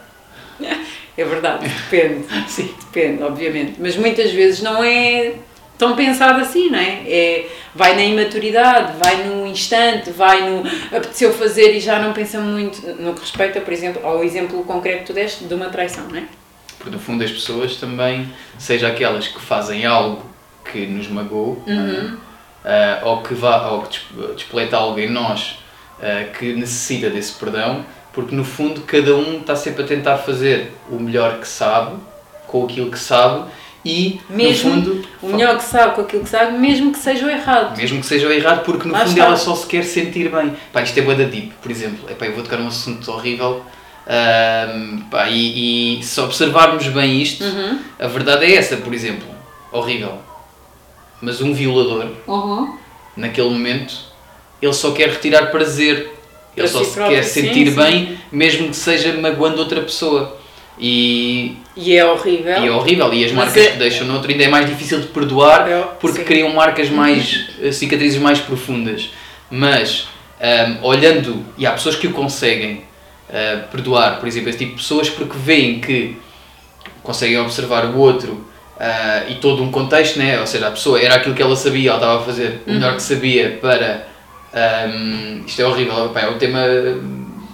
É 1.19 1.25
verdade, 1.25 1.67
depende. 1.67 2.27
Sim. 2.49 2.73
Depende, 2.79 3.25
obviamente. 3.25 3.75
Mas 3.81 3.97
muitas 3.97 4.31
vezes 4.31 4.63
não 4.63 4.85
é 4.85 5.35
tão 5.77 5.97
pensado 5.97 6.41
assim, 6.41 6.71
não 6.71 6.79
é? 6.79 7.03
é? 7.09 7.49
Vai 7.75 7.97
na 7.97 8.03
imaturidade, 8.03 8.97
vai 8.99 9.25
no 9.25 9.45
instante, 9.45 10.11
vai 10.11 10.49
no 10.49 10.63
apeteceu 10.97 11.33
fazer 11.33 11.75
e 11.75 11.81
já 11.81 11.99
não 11.99 12.13
pensa 12.13 12.39
muito 12.39 12.81
no 13.03 13.15
que 13.15 13.21
respeita, 13.21 13.61
por 13.61 13.73
exemplo, 13.73 14.07
ao 14.07 14.23
exemplo 14.23 14.63
concreto 14.63 15.01
que 15.01 15.07
tu 15.07 15.13
deste 15.13 15.45
de 15.45 15.55
uma 15.55 15.67
traição, 15.71 16.07
não 16.09 16.19
é? 16.19 16.25
Porque 16.79 16.91
no 16.91 17.01
fundo 17.01 17.25
as 17.25 17.31
pessoas 17.33 17.75
também, 17.75 18.33
seja 18.57 18.87
aquelas 18.87 19.27
que 19.27 19.41
fazem 19.41 19.85
algo 19.85 20.28
que 20.71 20.87
nos 20.87 21.09
magoou, 21.09 21.63
uhum. 21.67 22.15
uh, 22.65 23.07
ou 23.07 23.23
que 23.23 23.35
vá, 23.35 23.69
ou 23.69 23.83
que 23.83 23.99
despoleta 24.35 24.77
algo 24.77 24.99
em 24.99 25.11
nós 25.11 25.59
uh, 25.99 26.33
que 26.39 26.53
necessita 26.53 27.11
desse 27.11 27.33
perdão, 27.33 27.85
porque 28.13 28.35
no 28.35 28.45
fundo 28.45 28.83
cada 28.83 29.15
um 29.17 29.41
está 29.41 29.57
sempre 29.57 29.85
a 29.85 29.87
tentar 29.87 30.19
fazer 30.19 30.73
o 30.91 30.99
melhor 30.99 31.39
que 31.39 31.49
sabe, 31.49 31.97
com 32.47 32.65
aquilo 32.65 32.91
que 32.91 32.99
sabe, 32.99 33.49
e 33.85 34.21
mesmo 34.29 34.75
no 34.75 34.83
fundo 34.83 35.09
o 35.23 35.29
melhor 35.29 35.57
que 35.57 35.65
sabe 35.65 35.95
com 35.95 36.01
aquilo 36.03 36.23
que 36.23 36.29
sabe, 36.29 36.59
mesmo 36.59 36.93
que 36.93 36.99
seja 36.99 37.27
o 37.27 37.31
errado. 37.31 37.77
Mesmo 37.77 38.01
que 38.01 38.07
seja 38.07 38.27
o 38.27 38.33
errado, 38.33 38.65
porque 38.65 38.87
no 38.87 38.93
Lá 38.93 39.01
fundo 39.01 39.11
está. 39.11 39.25
ela 39.25 39.37
só 39.37 39.55
se 39.55 39.67
quer 39.67 39.85
sentir 39.85 40.29
bem. 40.31 40.55
Pá, 40.73 40.83
isto 40.83 40.99
é 40.99 41.03
boa 41.03 41.15
da 41.15 41.25
deep, 41.25 41.53
por 41.63 41.71
exemplo. 41.71 42.11
Epá, 42.11 42.27
eu 42.27 42.35
vou 42.35 42.43
tocar 42.43 42.61
um 42.61 42.67
assunto 42.67 43.11
horrível. 43.11 43.65
Um, 44.09 45.01
pá, 45.11 45.29
e, 45.29 46.01
e, 46.01 46.03
se 46.03 46.21
observarmos 46.21 46.87
bem 46.89 47.21
isto, 47.21 47.45
uhum. 47.45 47.79
a 47.99 48.07
verdade 48.09 48.47
é 48.47 48.57
essa, 48.57 48.77
por 48.79 48.93
exemplo, 48.93 49.29
horrível. 49.71 50.19
Mas 51.21 51.41
um 51.41 51.53
violador, 51.53 52.13
uhum. 52.27 52.77
naquele 53.17 53.49
momento, 53.49 53.95
ele 54.63 54.73
só 54.73 54.93
quer 54.93 55.11
retirar 55.11 55.47
prazer. 55.47 56.13
Ele 56.57 56.69
só 56.69 56.81
si 56.81 56.87
se 56.87 56.95
próprio. 56.95 57.17
quer 57.17 57.23
sentir 57.23 57.69
sim, 57.69 57.75
bem, 57.75 58.19
mesmo 58.33 58.69
que 58.69 58.77
seja 58.77 59.13
magoando 59.15 59.59
outra 59.59 59.81
pessoa. 59.81 60.37
E, 60.79 61.57
e 61.77 61.97
é 61.97 62.05
horrível. 62.05 62.63
E 62.63 62.67
é 62.67 62.71
horrível. 62.71 63.13
E 63.13 63.25
as 63.25 63.33
marcas 63.33 63.57
é... 63.57 63.71
que 63.73 63.79
deixam 63.79 64.07
no 64.07 64.15
outro 64.15 64.31
ainda 64.31 64.45
é 64.45 64.49
mais 64.49 64.69
difícil 64.69 65.01
de 65.01 65.09
perdoar 65.09 65.69
é, 65.69 65.83
porque 66.01 66.19
sim. 66.19 66.25
criam 66.25 66.53
marcas 66.53 66.89
mais. 66.89 67.47
Eh, 67.61 67.73
cicatrizes 67.73 68.21
mais 68.21 68.41
profundas. 68.41 69.11
Mas, 69.51 70.09
um, 70.41 70.87
olhando. 70.87 71.45
E 71.57 71.67
há 71.67 71.73
pessoas 71.73 71.97
que 71.97 72.07
o 72.07 72.13
conseguem 72.13 72.85
uh, 73.29 73.69
perdoar, 73.71 74.19
por 74.19 74.29
exemplo, 74.29 74.51
esse 74.51 74.59
tipo 74.59 74.73
de 74.73 74.79
pessoas, 74.79 75.11
porque 75.11 75.37
veem 75.37 75.81
que 75.81 76.17
conseguem 77.03 77.39
observar 77.39 77.87
o 77.87 77.99
outro 77.99 78.48
uh, 78.79 79.31
e 79.31 79.35
todo 79.37 79.63
um 79.63 79.71
contexto, 79.71 80.19
né? 80.19 80.41
ou 80.41 80.47
seja, 80.47 80.69
a 80.69 80.71
pessoa 80.71 81.01
era 81.01 81.17
aquilo 81.17 81.35
que 81.35 81.43
ela 81.43 81.57
sabia, 81.57 81.91
ela 81.91 81.99
estava 81.99 82.21
a 82.21 82.25
fazer 82.25 82.63
o 82.67 82.73
melhor 82.73 82.91
uhum. 82.91 82.97
que 82.97 83.03
sabia 83.03 83.59
para. 83.61 84.09
Um, 84.89 85.45
isto 85.47 85.61
é 85.61 85.67
horrível, 85.67 86.11
é 86.15 86.29
um 86.29 86.39
tema 86.39 86.61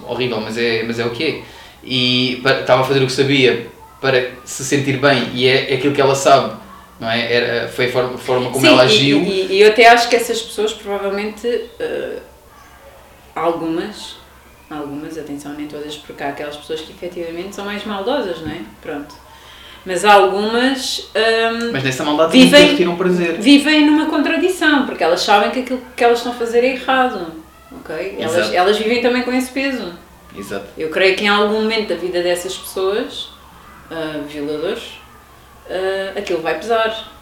horrível, 0.06 0.40
mas 0.40 0.56
é, 0.56 0.84
mas 0.84 0.98
é 0.98 1.04
o 1.04 1.10
que 1.10 1.24
é 1.24 1.54
e 1.86 2.42
estava 2.60 2.82
a 2.82 2.84
fazer 2.84 3.02
o 3.02 3.06
que 3.06 3.12
sabia 3.12 3.66
para 4.00 4.30
se 4.44 4.64
sentir 4.64 4.98
bem 4.98 5.30
e 5.34 5.46
é, 5.46 5.72
é 5.72 5.74
aquilo 5.74 5.92
que 5.92 6.00
ela 6.00 6.14
sabe 6.14 6.54
não 6.98 7.10
é? 7.10 7.32
Era, 7.32 7.68
foi 7.68 7.86
a 7.86 7.92
forma, 7.92 8.18
forma 8.18 8.50
como 8.50 8.64
Sim, 8.64 8.72
ela 8.72 8.82
agiu. 8.82 9.18
E, 9.22 9.52
e, 9.52 9.60
eu 9.60 9.68
até 9.68 9.88
acho 9.88 10.08
que 10.08 10.16
essas 10.16 10.40
pessoas 10.40 10.72
provavelmente 10.72 11.46
uh, 11.46 12.20
algumas, 13.34 14.16
algumas, 14.70 15.18
atenção, 15.18 15.52
nem 15.54 15.66
todas, 15.66 15.96
porque 15.96 16.22
há 16.22 16.28
aquelas 16.28 16.56
pessoas 16.56 16.80
que 16.80 16.92
efetivamente 16.92 17.54
são 17.54 17.64
mais 17.64 17.84
maldosas, 17.84 18.40
não 18.40 18.50
é? 18.50 18.60
Pronto. 18.80 19.14
Mas 19.84 20.04
algumas. 20.04 21.10
Um, 21.14 21.72
Mas 21.72 21.84
nessa 21.84 22.04
maldade 22.04 22.32
vivem, 22.32 22.70
retiram 22.70 22.96
prazer. 22.96 23.40
Vivem 23.40 23.86
numa 23.86 24.06
contradição, 24.06 24.86
porque 24.86 25.04
elas 25.04 25.20
sabem 25.20 25.50
que 25.50 25.60
aquilo 25.60 25.82
que 25.94 26.02
elas 26.02 26.18
estão 26.18 26.32
a 26.32 26.34
fazer 26.36 26.64
é 26.64 26.74
errado. 26.74 27.32
Ok? 27.70 28.16
Elas, 28.18 28.52
elas 28.52 28.78
vivem 28.78 29.02
também 29.02 29.22
com 29.22 29.32
esse 29.32 29.50
peso. 29.50 29.92
Exato. 30.36 30.66
Eu 30.76 30.90
creio 30.90 31.16
que 31.16 31.24
em 31.24 31.28
algum 31.28 31.62
momento 31.62 31.88
da 31.88 31.96
vida 31.96 32.22
dessas 32.22 32.56
pessoas, 32.56 33.28
uh, 33.90 34.22
violadores, 34.26 34.82
uh, 35.66 36.18
aquilo 36.18 36.40
vai 36.40 36.58
pesar. 36.58 37.12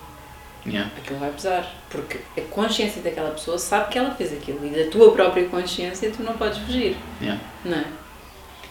Yeah. 0.65 0.91
Aquilo 0.97 1.19
vai 1.19 1.31
pesar. 1.31 1.69
Porque 1.91 2.19
a 2.39 2.41
consciência 2.43 3.03
daquela 3.03 3.31
pessoa 3.31 3.59
sabe 3.59 3.91
que 3.91 3.99
ela 3.99 4.13
fez 4.13 4.33
aquilo 4.33 4.65
e 4.65 4.71
da 4.71 4.91
tua 4.91 5.13
própria 5.13 5.47
consciência 5.47 6.11
tu 6.17 6.23
não 6.23 6.35
podes 6.35 6.59
fugir. 6.59 6.97
Yeah. 7.21 7.41
Não 7.65 7.79
é? 7.79 7.85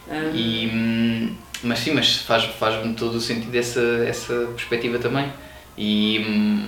Um, 0.09 0.35
e, 0.35 0.67
hum, 0.67 1.35
mas 1.63 1.79
sim, 1.79 1.91
mas 1.93 2.17
faz, 2.17 2.43
faz-me 2.45 2.93
todo 2.93 3.15
o 3.15 3.21
sentido 3.21 3.55
essa, 3.55 3.81
essa 4.07 4.33
perspectiva 4.55 4.99
também. 4.99 5.31
E, 5.77 6.25
hum, 6.27 6.67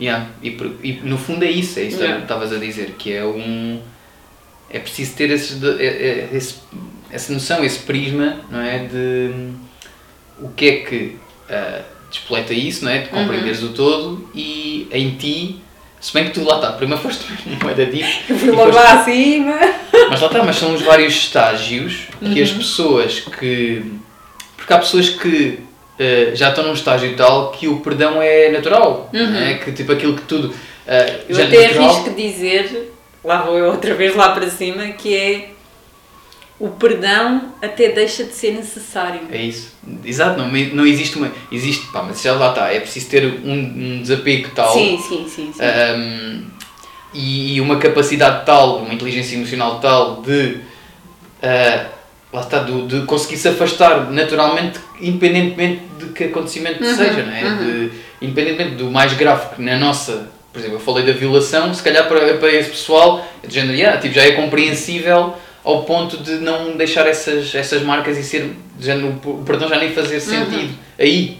yeah, 0.00 0.28
e, 0.42 0.48
e 0.82 1.00
no 1.02 1.18
fundo 1.18 1.44
é 1.44 1.50
isso, 1.50 1.78
é 1.78 1.84
isso 1.84 1.98
yeah. 1.98 2.16
que 2.16 2.22
estavas 2.22 2.52
a 2.52 2.58
dizer, 2.58 2.94
que 2.98 3.12
é 3.12 3.24
um 3.24 3.80
é 4.70 4.78
preciso 4.78 5.14
ter 5.14 5.30
esses, 5.30 5.62
é, 5.62 5.84
é, 5.84 6.28
esse, 6.32 6.56
essa 7.10 7.32
noção, 7.32 7.64
esse 7.64 7.80
prisma, 7.80 8.40
não 8.50 8.60
é? 8.60 8.78
De 8.80 9.30
hum, 9.34 9.54
o 10.40 10.48
que 10.50 10.66
é 10.66 10.76
que 10.80 11.16
uh, 11.48 11.84
despleta 12.10 12.52
isso, 12.52 12.84
não 12.84 12.92
é? 12.92 12.98
De 12.98 13.08
compreenderes 13.08 13.62
uhum. 13.62 13.70
o 13.70 13.72
todo 13.72 14.30
e 14.34 14.88
em 14.92 15.12
ti, 15.12 15.60
se 16.00 16.12
bem 16.12 16.26
que 16.26 16.32
tu 16.32 16.44
lá 16.44 16.56
está, 16.56 16.72
primeiro 16.72 17.00
foste 17.02 17.24
uma 17.46 17.74
da 17.74 17.86
ti. 17.86 18.04
Eu 18.28 18.38
fui 18.38 18.50
logo 18.50 18.72
lá 18.72 19.00
acima. 19.00 19.58
Mas 20.10 20.20
lá 20.20 20.26
está, 20.26 20.44
mas 20.44 20.56
são 20.56 20.74
os 20.74 20.82
vários 20.82 21.14
estágios 21.14 22.08
uhum. 22.20 22.32
que 22.32 22.42
as 22.42 22.50
uhum. 22.50 22.58
pessoas 22.58 23.20
que. 23.20 23.82
Porque 24.68 24.74
há 24.74 24.78
pessoas 24.80 25.08
que 25.08 25.60
uh, 25.98 26.36
já 26.36 26.50
estão 26.50 26.62
num 26.62 26.74
estágio 26.74 27.16
tal 27.16 27.50
que 27.52 27.66
o 27.66 27.80
perdão 27.80 28.20
é 28.20 28.50
natural, 28.50 29.08
uhum. 29.14 29.34
é? 29.34 29.54
Que 29.54 29.72
tipo 29.72 29.90
aquilo 29.90 30.14
que 30.14 30.24
tudo. 30.24 30.48
Uh, 30.48 30.54
eu 31.26 31.42
até 31.42 31.64
arrisco 31.64 32.10
dizer 32.10 32.92
lá 33.24 33.40
vou 33.40 33.56
eu 33.56 33.70
outra 33.70 33.94
vez 33.94 34.14
lá 34.14 34.28
para 34.32 34.50
cima, 34.50 34.88
que 34.88 35.16
é 35.16 35.48
o 36.60 36.68
perdão 36.68 37.54
até 37.62 37.88
deixa 37.88 38.24
de 38.24 38.34
ser 38.34 38.52
necessário. 38.52 39.22
É 39.32 39.40
isso. 39.40 39.74
Exato, 40.04 40.38
não, 40.38 40.48
não 40.48 40.86
existe 40.86 41.16
uma. 41.16 41.32
Existe, 41.50 41.86
pá, 41.86 42.02
mas 42.02 42.20
já 42.20 42.34
lá 42.34 42.50
está. 42.50 42.70
É 42.70 42.80
preciso 42.80 43.08
ter 43.08 43.24
um, 43.24 43.54
um 43.54 44.02
desapego 44.02 44.50
tal. 44.54 44.74
Sim, 44.74 44.98
sim, 44.98 45.26
sim. 45.26 45.52
sim. 45.54 45.62
Um, 45.62 46.44
e 47.14 47.58
uma 47.58 47.78
capacidade 47.78 48.44
tal, 48.44 48.80
uma 48.80 48.92
inteligência 48.92 49.34
emocional 49.34 49.80
tal 49.80 50.20
de. 50.20 50.60
Uh, 51.42 51.97
lá 52.32 52.40
está, 52.40 52.60
de, 52.60 52.86
de 52.86 53.00
conseguir 53.06 53.36
se 53.36 53.48
afastar 53.48 54.10
naturalmente, 54.10 54.78
independentemente 55.00 55.82
de 55.98 56.06
que 56.06 56.24
acontecimento 56.24 56.82
uhum, 56.82 56.94
seja, 56.94 57.22
não 57.22 57.32
é? 57.32 57.44
Uhum. 57.44 57.56
De, 57.56 57.90
independentemente 58.22 58.76
do 58.76 58.90
mais 58.90 59.12
grave 59.14 59.54
que 59.54 59.62
na 59.62 59.76
nossa 59.76 60.28
por 60.52 60.60
exemplo, 60.60 60.76
eu 60.76 60.80
falei 60.80 61.06
da 61.06 61.12
violação, 61.12 61.72
se 61.72 61.82
calhar 61.82 62.08
para, 62.08 62.34
para 62.34 62.52
esse 62.52 62.70
pessoal, 62.70 63.24
é 63.42 63.46
de 63.46 63.54
género, 63.54 63.74
yeah, 63.74 64.00
tipo, 64.00 64.14
já 64.14 64.22
é 64.22 64.32
compreensível 64.32 65.36
ao 65.62 65.84
ponto 65.84 66.16
de 66.16 66.32
não 66.36 66.76
deixar 66.76 67.06
essas, 67.06 67.54
essas 67.54 67.82
marcas 67.82 68.16
e 68.16 68.24
ser, 68.24 68.56
de 68.76 68.86
género, 68.86 69.20
o 69.24 69.44
perdão 69.44 69.68
já 69.68 69.78
nem 69.78 69.92
fazer 69.92 70.14
uhum. 70.14 70.20
sentido. 70.20 70.70
Uhum. 70.70 70.74
Aí, 70.98 71.38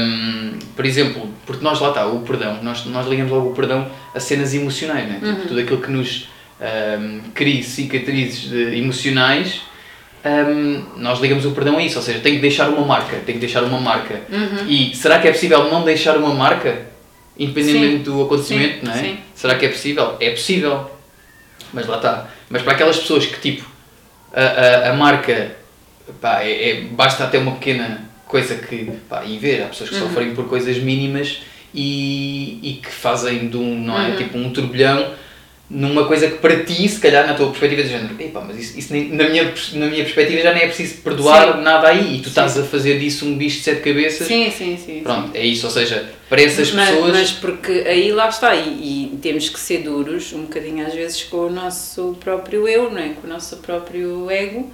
um, 0.00 0.58
por 0.74 0.84
exemplo, 0.86 1.28
porque 1.46 1.62
nós 1.62 1.78
lá 1.80 1.90
está, 1.90 2.06
o 2.06 2.20
perdão, 2.20 2.58
nós, 2.62 2.84
nós 2.86 3.06
ligamos 3.06 3.30
logo 3.30 3.50
o 3.50 3.54
perdão 3.54 3.88
a 4.14 4.18
cenas 4.18 4.54
emocionais, 4.54 5.06
né? 5.06 5.14
Tipo, 5.14 5.26
uhum. 5.26 5.46
tudo 5.46 5.60
aquilo 5.60 5.80
que 5.80 5.90
nos 5.90 6.28
um, 6.98 7.20
cria 7.34 7.62
cicatrizes 7.62 8.50
emocionais, 8.72 9.60
um, 10.24 10.84
nós 10.96 11.20
ligamos 11.20 11.44
o 11.44 11.50
perdão 11.50 11.78
a 11.78 11.82
isso, 11.82 11.98
ou 11.98 12.02
seja, 12.04 12.20
tem 12.20 12.34
que 12.34 12.40
deixar 12.40 12.68
uma 12.68 12.84
marca, 12.86 13.16
tem 13.26 13.34
que 13.34 13.40
deixar 13.40 13.62
uma 13.64 13.80
marca. 13.80 14.20
Uhum. 14.30 14.68
E 14.68 14.94
será 14.94 15.18
que 15.18 15.28
é 15.28 15.32
possível 15.32 15.70
não 15.70 15.84
deixar 15.84 16.16
uma 16.16 16.32
marca? 16.34 16.92
independentemente 17.38 17.96
sim, 17.96 18.02
do 18.02 18.22
acontecimento, 18.22 18.80
sim, 18.80 18.86
não 18.86 18.92
é? 18.92 18.98
Sim. 18.98 19.18
Será 19.34 19.54
que 19.54 19.66
é 19.66 19.68
possível? 19.68 20.16
É 20.20 20.30
possível. 20.30 20.90
Mas 21.72 21.86
lá 21.86 21.96
está. 21.96 22.28
Mas 22.48 22.62
para 22.62 22.72
aquelas 22.72 22.98
pessoas 22.98 23.26
que, 23.26 23.40
tipo, 23.40 23.68
a, 24.32 24.42
a, 24.42 24.90
a 24.90 24.94
marca, 24.94 25.56
pá, 26.20 26.42
é, 26.42 26.70
é, 26.70 26.80
basta 26.82 27.24
até 27.24 27.38
uma 27.38 27.52
pequena 27.52 28.10
coisa 28.26 28.54
que, 28.56 28.90
pá, 29.08 29.24
e 29.24 29.38
ver, 29.38 29.62
há 29.62 29.66
pessoas 29.66 29.90
que 29.90 29.96
uhum. 29.96 30.08
sofrem 30.08 30.34
por 30.34 30.48
coisas 30.48 30.78
mínimas 30.78 31.42
e, 31.74 32.58
e 32.62 32.72
que 32.82 32.90
fazem 32.90 33.48
de 33.48 33.56
um, 33.56 33.78
não 33.78 34.00
é? 34.00 34.10
Uhum. 34.10 34.16
Tipo, 34.16 34.38
um 34.38 34.50
turbilhão 34.50 35.12
numa 35.72 36.04
coisa 36.06 36.28
que 36.28 36.36
para 36.36 36.64
ti, 36.64 36.86
se 36.86 37.00
calhar 37.00 37.26
na 37.26 37.32
tua 37.32 37.46
perspectiva 37.46 37.82
de 37.82 37.88
género, 37.88 38.14
Epá, 38.20 38.42
mas 38.46 38.58
isso, 38.58 38.78
isso 38.78 38.92
nem, 38.92 39.08
na, 39.08 39.26
minha, 39.26 39.44
na 39.72 39.86
minha 39.86 40.04
perspectiva 40.04 40.42
já 40.42 40.52
nem 40.52 40.64
é 40.64 40.66
preciso 40.66 41.00
perdoar 41.00 41.56
sim. 41.56 41.62
nada 41.62 41.88
aí 41.88 42.16
e 42.16 42.18
tu 42.18 42.24
sim. 42.24 42.28
estás 42.28 42.58
a 42.58 42.62
fazer 42.62 42.98
disso 42.98 43.24
um 43.24 43.38
bicho 43.38 43.58
de 43.58 43.64
sete 43.64 43.80
cabeças. 43.80 44.26
Sim, 44.26 44.50
sim, 44.50 44.76
sim. 44.76 45.00
Pronto, 45.02 45.32
sim. 45.32 45.38
é 45.38 45.46
isso, 45.46 45.66
ou 45.66 45.72
seja, 45.72 46.10
para 46.28 46.42
essas 46.42 46.70
mas, 46.72 46.90
pessoas. 46.90 47.12
Mas 47.12 47.32
porque 47.32 47.72
aí 47.86 48.12
lá 48.12 48.28
está, 48.28 48.54
e, 48.54 48.68
e, 49.14 49.18
temos 49.22 49.48
que 49.48 49.58
ser 49.58 49.78
duros 49.78 50.32
um 50.34 50.42
bocadinho 50.42 50.86
às 50.86 50.92
vezes 50.92 51.22
com 51.24 51.38
o 51.38 51.50
nosso 51.50 52.18
próprio 52.20 52.68
eu, 52.68 52.90
não 52.90 52.98
é? 52.98 53.08
com 53.10 53.26
o 53.26 53.30
nosso 53.30 53.56
próprio 53.56 54.30
ego, 54.30 54.70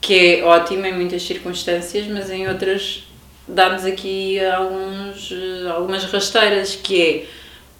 que 0.00 0.36
é 0.38 0.44
ótimo 0.44 0.86
em 0.86 0.92
muitas 0.92 1.22
circunstâncias, 1.22 2.06
mas 2.06 2.30
em 2.30 2.46
outras 2.46 3.02
dá-nos 3.48 3.84
aqui 3.84 4.38
alguns, 4.44 5.32
algumas 5.74 6.04
rasteiras, 6.04 6.78
que 6.80 7.02
é 7.02 7.24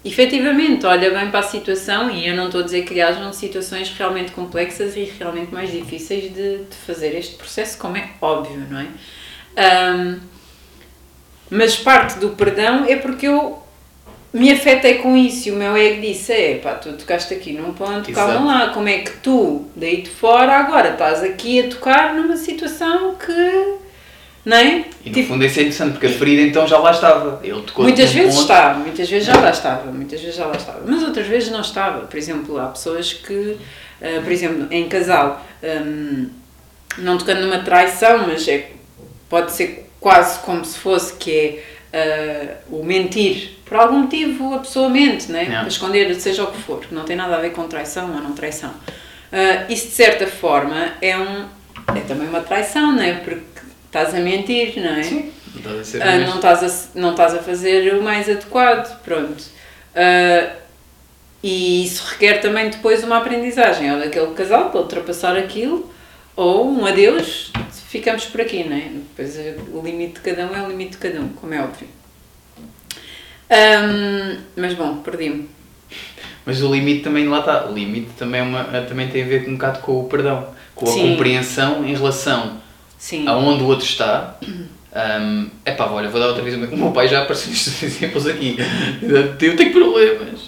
efetivamente 0.07 0.85
olha 0.85 1.11
bem 1.11 1.29
para 1.29 1.39
a 1.39 1.43
situação 1.43 2.09
e 2.09 2.27
eu 2.27 2.35
não 2.35 2.45
estou 2.45 2.61
a 2.61 2.63
dizer 2.63 2.83
que 2.83 2.99
hajam 3.01 3.31
situações 3.33 3.89
realmente 3.97 4.31
complexas 4.31 4.95
e 4.95 5.03
realmente 5.17 5.53
mais 5.53 5.71
difíceis 5.71 6.33
de, 6.33 6.57
de 6.59 6.75
fazer 6.85 7.15
este 7.15 7.35
processo, 7.35 7.77
como 7.77 7.97
é 7.97 8.09
óbvio, 8.21 8.65
não 8.69 8.79
é? 8.79 8.87
Um, 9.95 10.19
mas 11.49 11.77
parte 11.77 12.19
do 12.19 12.29
perdão 12.29 12.85
é 12.85 12.95
porque 12.95 13.27
eu 13.27 13.61
me 14.33 14.51
afetei 14.51 14.95
com 14.95 15.15
isso 15.15 15.49
e 15.49 15.51
o 15.51 15.55
meu 15.55 15.75
ego 15.75 16.01
disse: 16.01 16.31
é 16.33 16.55
pá, 16.55 16.75
tu 16.75 16.93
tocaste 16.93 17.33
aqui 17.33 17.53
num 17.53 17.73
ponto, 17.73 18.11
calma 18.11 18.45
lá, 18.45 18.69
como 18.69 18.87
é 18.87 18.99
que 18.99 19.17
tu, 19.17 19.65
daí 19.75 20.01
de 20.01 20.09
fora, 20.09 20.53
agora 20.57 20.91
estás 20.91 21.23
aqui 21.23 21.61
a 21.61 21.69
tocar 21.69 22.13
numa 22.13 22.37
situação 22.37 23.15
que 23.15 23.86
Não 24.47 24.55
é? 24.55 24.85
E 25.03 25.09
no 25.09 25.27
fundo 25.27 25.43
isso 25.43 25.59
é 25.59 25.63
interessante, 25.63 25.91
porque 25.91 26.07
a 26.07 26.09
ferida 26.09 26.41
então 26.41 26.65
já 26.65 26.77
lá 26.77 26.91
estava. 26.91 27.41
Ele 27.43 27.61
tocou 27.63 27.83
Muitas 27.83 28.13
vezes 28.13 28.33
ponto- 28.33 28.41
está, 28.43 28.73
muitas 28.75 29.09
vezes 29.09 29.27
já 29.27 29.35
lá 29.37 29.49
estava, 29.49 29.91
muitas 29.91 30.21
vezes 30.21 30.37
já 30.37 30.45
lá 30.45 30.55
estava, 30.55 30.81
mas 30.85 31.03
outras 31.03 31.27
vezes 31.27 31.51
não 31.51 31.59
estava. 31.59 32.07
Por 32.07 32.17
exemplo, 32.17 32.57
há 32.57 32.67
pessoas 32.67 33.11
que, 33.11 33.57
ah, 34.01 34.21
por 34.23 34.31
exemplo, 34.31 34.65
em 34.71 34.87
casal, 34.87 35.45
hum, 35.61 36.29
não 36.97 37.17
tocando 37.17 37.41
numa 37.41 37.59
traição, 37.59 38.25
mas 38.25 38.47
é, 38.47 38.71
pode 39.29 39.51
ser 39.51 39.89
quase 39.99 40.39
como 40.39 40.63
se 40.63 40.77
fosse 40.79 41.15
que 41.15 41.61
é 41.91 42.57
ah, 42.57 42.57
o 42.71 42.81
mentir. 42.85 43.49
Por 43.65 43.75
algum 43.75 43.97
motivo 44.03 44.53
a 44.53 44.59
pessoa 44.59 44.87
mente, 44.87 45.29
né? 45.29 45.43
Para 45.43 45.67
esconder 45.67 46.15
seja 46.15 46.45
o 46.45 46.47
que 46.53 46.61
for, 46.61 46.79
que 46.79 46.95
não 46.95 47.03
tem 47.03 47.17
nada 47.17 47.35
a 47.35 47.41
ver 47.41 47.49
com 47.51 47.67
traição 47.67 48.15
ou 48.15 48.21
não 48.21 48.31
traição. 48.31 48.71
Ah, 49.29 49.65
isso 49.67 49.87
de 49.87 49.93
certa 49.93 50.25
forma 50.25 50.93
é, 51.01 51.17
um, 51.17 51.43
é 51.93 51.99
também 52.07 52.29
uma 52.29 52.39
traição, 52.39 52.93
não 52.93 53.03
é? 53.03 53.11
Porque 53.15 53.56
estás 53.87 54.13
a 54.13 54.19
mentir, 54.19 54.79
não 54.79 54.91
é? 54.91 55.03
Sim, 55.03 55.31
não 55.63 55.81
estás 55.81 56.01
a 56.01 56.05
Ah, 56.05 56.17
não, 56.19 56.35
estás 56.35 56.63
a, 56.63 56.99
não 56.99 57.11
estás 57.11 57.33
a 57.33 57.39
fazer 57.39 57.95
o 57.95 58.03
mais 58.03 58.29
adequado, 58.29 59.01
pronto. 59.03 59.43
Ah, 59.95 60.53
e 61.43 61.85
isso 61.85 62.03
requer 62.11 62.41
também 62.41 62.69
depois 62.69 63.03
uma 63.03 63.17
aprendizagem, 63.17 63.91
ou 63.91 63.99
daquele 63.99 64.33
casal 64.33 64.69
para 64.69 64.81
ultrapassar 64.81 65.37
aquilo, 65.37 65.91
ou 66.35 66.69
um 66.69 66.85
adeus, 66.85 67.51
ficamos 67.89 68.25
por 68.25 68.41
aqui, 68.41 68.63
não 68.63 68.75
é? 68.75 68.89
Depois 68.91 69.37
eh, 69.37 69.55
o 69.73 69.81
limite 69.81 70.15
de 70.15 70.19
cada 70.21 70.45
um 70.45 70.55
é 70.55 70.61
o 70.61 70.69
limite 70.69 70.91
de 70.91 70.97
cada 70.97 71.19
um, 71.19 71.29
como 71.29 71.53
é 71.53 71.61
óbvio. 71.61 71.87
Ahm, 73.49 74.39
mas 74.55 74.73
bom, 74.73 74.97
perdi-me. 74.97 75.49
Mas 76.45 76.61
o 76.61 76.73
limite 76.73 77.03
também 77.03 77.27
lá 77.27 77.39
está. 77.39 77.65
O 77.65 77.73
limite 77.73 78.09
também, 78.17 78.41
é 78.41 78.43
uma, 78.43 78.63
também 78.81 79.09
tem 79.09 79.23
a 79.23 79.25
ver 79.25 79.45
com 79.45 79.51
um 79.51 79.53
bocado 79.55 79.79
com 79.79 79.99
o 80.01 80.07
perdão, 80.07 80.53
com 80.75 80.87
a 80.87 80.91
Sim. 80.91 81.11
compreensão 81.11 81.85
em 81.85 81.93
relação 81.95 82.61
Sim. 82.97 83.27
aonde 83.27 83.63
o 83.63 83.67
outro 83.67 83.85
está. 83.85 84.37
Um, 85.21 85.49
epá, 85.65 85.85
olha, 85.91 86.09
vou 86.09 86.19
dar 86.19 86.27
outra 86.27 86.41
vez 86.41 86.55
o 86.55 86.59
meu. 86.59 86.69
O 86.69 86.77
meu 86.77 86.91
pai 86.91 87.07
já 87.07 87.21
apareceu 87.21 87.49
nestes 87.49 87.81
exemplos 87.83 88.25
aqui. 88.27 88.57
Eu 89.01 89.55
tenho 89.55 89.71
problemas. 89.71 90.41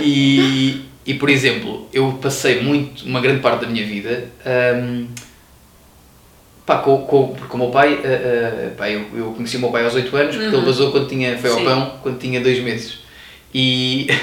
e, 0.00 0.82
e, 1.06 1.14
por 1.14 1.28
exemplo, 1.30 1.88
eu 1.92 2.12
passei 2.20 2.60
muito, 2.62 3.04
uma 3.04 3.20
grande 3.20 3.40
parte 3.40 3.60
da 3.62 3.66
minha 3.66 3.84
vida. 3.86 4.28
Um, 4.76 5.06
pá, 6.66 6.78
com, 6.78 6.98
com, 7.06 7.28
porque 7.28 7.54
o 7.54 7.58
meu 7.58 7.68
pai, 7.70 7.94
uh, 7.94 7.98
uh, 7.98 8.70
pá, 8.76 8.90
eu, 8.90 9.06
eu 9.14 9.32
conheci 9.32 9.56
o 9.56 9.60
meu 9.60 9.70
pai 9.70 9.84
aos 9.84 9.94
8 9.94 10.16
anos, 10.16 10.34
porque 10.36 10.48
Uhum. 10.48 10.56
ele 10.56 10.66
vazou 10.66 10.90
quando 10.90 11.08
tinha, 11.08 11.36
foi 11.38 11.50
ao 11.50 11.58
Sim. 11.58 11.64
pão, 11.64 11.98
quando 12.02 12.18
tinha 12.18 12.40
2 12.40 12.62
meses. 12.62 12.98
E. 13.54 14.08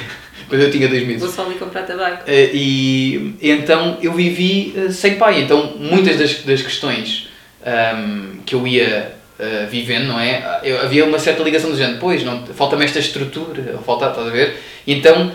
quando 0.48 0.62
eu 0.62 0.72
tinha 0.72 0.88
2 0.88 1.06
meses. 1.06 1.22
Vou 1.22 1.30
só 1.32 1.44
ali 1.46 1.56
comprar 1.56 1.84
tabaco. 1.84 2.24
Eh, 2.28 2.50
e 2.54 3.36
então 3.42 3.98
eu 4.02 4.14
vivi 4.14 4.74
eh, 4.76 4.92
sem 4.92 5.16
pai. 5.16 5.42
Então 5.42 5.74
muitas 5.80 6.18
das, 6.18 6.42
das 6.44 6.62
questões 6.62 7.30
ahm, 7.66 8.40
que 8.46 8.56
eu 8.56 8.66
ia 8.68 9.12
eh, 9.40 9.68
vivendo, 9.70 10.08
não 10.08 10.20
é? 10.20 10.60
Eu, 10.64 10.82
havia 10.82 11.06
uma 11.06 11.20
certa 11.20 11.44
ligação 11.44 11.70
do 11.70 11.78
género, 11.78 11.98
pois, 12.00 12.22
falta-me 12.56 12.86
esta 12.86 13.00
estrutura, 13.00 13.80
falta, 13.86 14.08
estás 14.08 14.28
a 14.28 14.32
ver? 14.32 14.58
E 14.86 14.94
então 14.94 15.32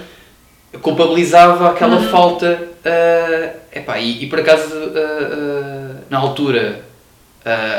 culpabilizava 0.81 1.71
aquela 1.71 1.97
Uhum. 1.97 2.09
falta. 2.09 2.69
ah, 2.85 3.51
epá, 3.73 3.99
e, 3.99 4.25
e 4.25 4.27
por 4.27 4.41
acaso, 4.41 4.73
ah, 4.75 4.99
ah, 4.99 5.97
na 6.11 6.19
altura, 6.19 6.81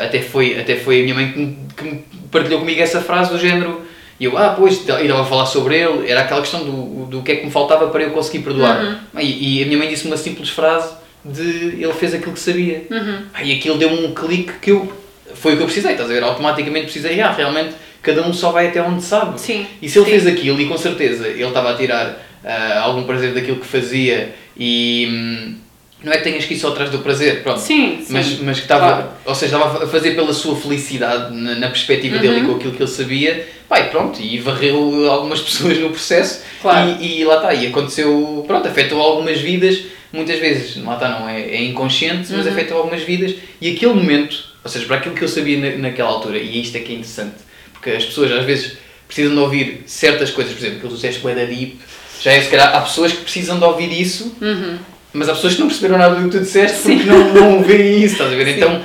até, 0.04 0.22
foi, 0.22 0.60
até 0.60 0.76
foi 0.76 1.00
a 1.00 1.04
minha 1.04 1.16
mãe 1.16 1.32
que 1.32 1.40
me, 1.40 1.58
que 1.76 1.84
me 1.84 2.04
partilhou 2.32 2.60
comigo 2.60 2.82
essa 2.82 3.02
frase 3.02 3.32
do 3.32 3.40
género. 3.40 3.82
E 4.20 4.26
eu, 4.26 4.38
ah, 4.38 4.56
pois, 4.58 4.78
e 4.78 4.80
estava 4.80 5.22
a 5.22 5.26
falar 5.26 5.46
sobre 5.46 5.78
ele, 5.78 6.10
era 6.10 6.22
aquela 6.22 6.42
questão 6.42 6.64
do, 6.64 7.06
do 7.08 7.22
que 7.22 7.32
é 7.32 7.36
que 7.38 7.46
me 7.46 7.52
faltava 7.52 7.88
para 7.88 8.04
eu 8.04 8.12
conseguir 8.12 8.44
perdoar. 8.44 8.84
Uhum. 8.84 9.20
E, 9.20 9.60
e 9.60 9.64
a 9.64 9.66
minha 9.66 9.78
mãe 9.78 9.88
disse 9.88 10.06
uma 10.06 10.18
simples 10.18 10.50
frase 10.50 10.94
de 11.26 11.82
ele 11.82 11.94
fez 11.94 12.14
aquilo 12.14 12.34
que 12.34 12.40
sabia. 12.40 12.86
Uhum. 12.90 13.24
E 13.44 13.54
aquilo 13.54 13.78
deu-me 13.78 14.06
um 14.06 14.14
clique 14.14 14.54
que 14.62 14.72
eu. 14.72 14.92
Foi 15.36 15.54
o 15.54 15.58
que 15.58 15.64
eu 15.64 15.68
precisei, 15.68 15.92
estás 15.94 16.10
a 16.10 16.14
ver? 16.14 16.24
Automaticamente 16.24 16.86
precisei, 16.86 17.20
ah, 17.20 17.32
realmente 17.32 17.74
cada 18.02 18.22
um 18.22 18.34
só 18.34 18.52
vai 18.52 18.68
até 18.68 18.82
onde 18.82 19.02
sabe. 19.02 19.40
Sim. 19.40 19.66
E 19.82 19.90
se 19.90 19.98
ele 19.98 20.06
Sim. 20.06 20.12
fez 20.12 20.28
aquilo 20.28 20.62
e 20.62 20.68
com 20.68 20.78
certeza 20.78 21.28
ele 21.28 21.44
estava 21.44 21.72
a 21.72 21.76
tirar 21.76 22.22
ah, 22.44 22.82
algum 22.82 23.04
prazer 23.04 23.34
daquilo 23.34 23.58
que 23.58 23.66
fazia 23.66 24.34
e. 24.56 25.56
não 26.04 26.12
é 26.12 26.18
que 26.18 26.24
tenhas 26.24 26.46
que 26.46 26.54
ir 26.54 26.60
só 26.60 26.70
atrás 26.70 26.90
do 26.90 27.00
prazer, 27.00 27.42
pronto. 27.44 27.60
Sim, 27.60 28.00
sim. 28.06 28.14
Mas, 28.14 28.40
mas 28.40 28.58
que 28.58 28.64
estava, 28.66 28.86
Claro. 28.88 29.10
ou 29.26 29.34
seja, 29.36 29.56
estava 29.58 29.84
a 29.84 29.88
fazer 29.88 30.12
pela 30.16 30.34
sua 30.34 30.56
felicidade 30.56 31.34
na, 31.36 31.56
na 31.56 31.68
perspectiva 31.70 32.18
dele 32.18 32.38
e 32.38 32.42
Uhum. 32.42 32.48
com 32.50 32.56
aquilo 32.56 32.74
que 32.74 32.84
ele 32.84 32.90
sabia, 32.92 33.48
e 33.72 33.84
pronto, 33.86 34.22
e 34.22 34.38
varreu 34.40 35.10
algumas 35.12 35.40
pessoas 35.42 35.78
no 35.80 35.90
processo 35.90 36.42
Claro. 36.62 36.98
e, 37.02 37.22
e 37.22 37.26
lá 37.26 37.38
está, 37.38 37.54
e 37.54 37.68
aconteceu, 37.68 38.44
pronto, 38.48 38.68
afetou 38.68 39.02
algumas 39.02 39.40
vidas, 39.40 39.80
muitas 40.12 40.38
vezes, 40.40 40.78
lá 40.84 40.94
está, 40.94 41.20
não 41.20 41.28
é, 41.30 41.42
é 41.42 41.64
inconsciente, 41.64 42.32
mas 42.32 42.46
Uhum. 42.46 42.52
afetou 42.52 42.78
algumas 42.78 43.02
vidas 43.02 43.34
e 43.62 43.72
aquele 43.72 43.94
momento, 43.94 44.44
ou 44.64 44.70
seja, 44.70 44.86
para 44.86 44.98
aquilo 44.98 45.16
que 45.16 45.24
eu 45.24 45.28
sabia 45.28 45.58
na, 45.58 45.78
naquela 45.78 46.10
altura, 46.10 46.38
e 46.38 46.62
isto 46.62 46.76
é 46.76 46.82
que 46.82 46.92
é 46.92 46.96
interessante, 46.96 47.36
porque 47.72 47.90
as 47.90 48.06
pessoas 48.06 48.32
às 48.32 48.46
vezes 48.46 48.78
precisam 49.08 49.34
de 49.36 49.40
ouvir 49.42 49.84
certas 49.86 50.30
coisas, 50.32 50.54
por 50.54 50.60
exemplo, 50.60 50.82
que 50.82 50.88
tu 50.88 50.94
disseste 50.96 51.22
da 51.22 51.46
deep, 51.46 51.78
já 52.22 52.32
é 52.32 52.42
se 52.42 52.50
calhar, 52.50 52.76
há 52.76 52.82
pessoas 52.82 53.12
que 53.12 53.22
precisam 53.24 53.58
de 53.60 53.66
ouvir 53.66 53.92
isso 54.00 54.36
Uhum. 54.42 54.78
Mas 55.14 55.30
há 55.30 55.34
pessoas 55.34 55.54
que 55.56 55.60
não 55.60 55.68
perceberam 55.68 55.98
nada 55.98 56.16
do 56.16 56.24
que 56.30 56.38
tu 56.38 56.40
disseste 56.44 56.82
porque 56.82 57.04
não, 57.04 57.34
não 57.34 57.64
veem 57.64 58.04
isso, 58.04 58.14
estás 58.16 58.32
a 58.32 58.36
ver? 58.36 58.46
Sim. 58.46 58.54
Então 58.58 58.82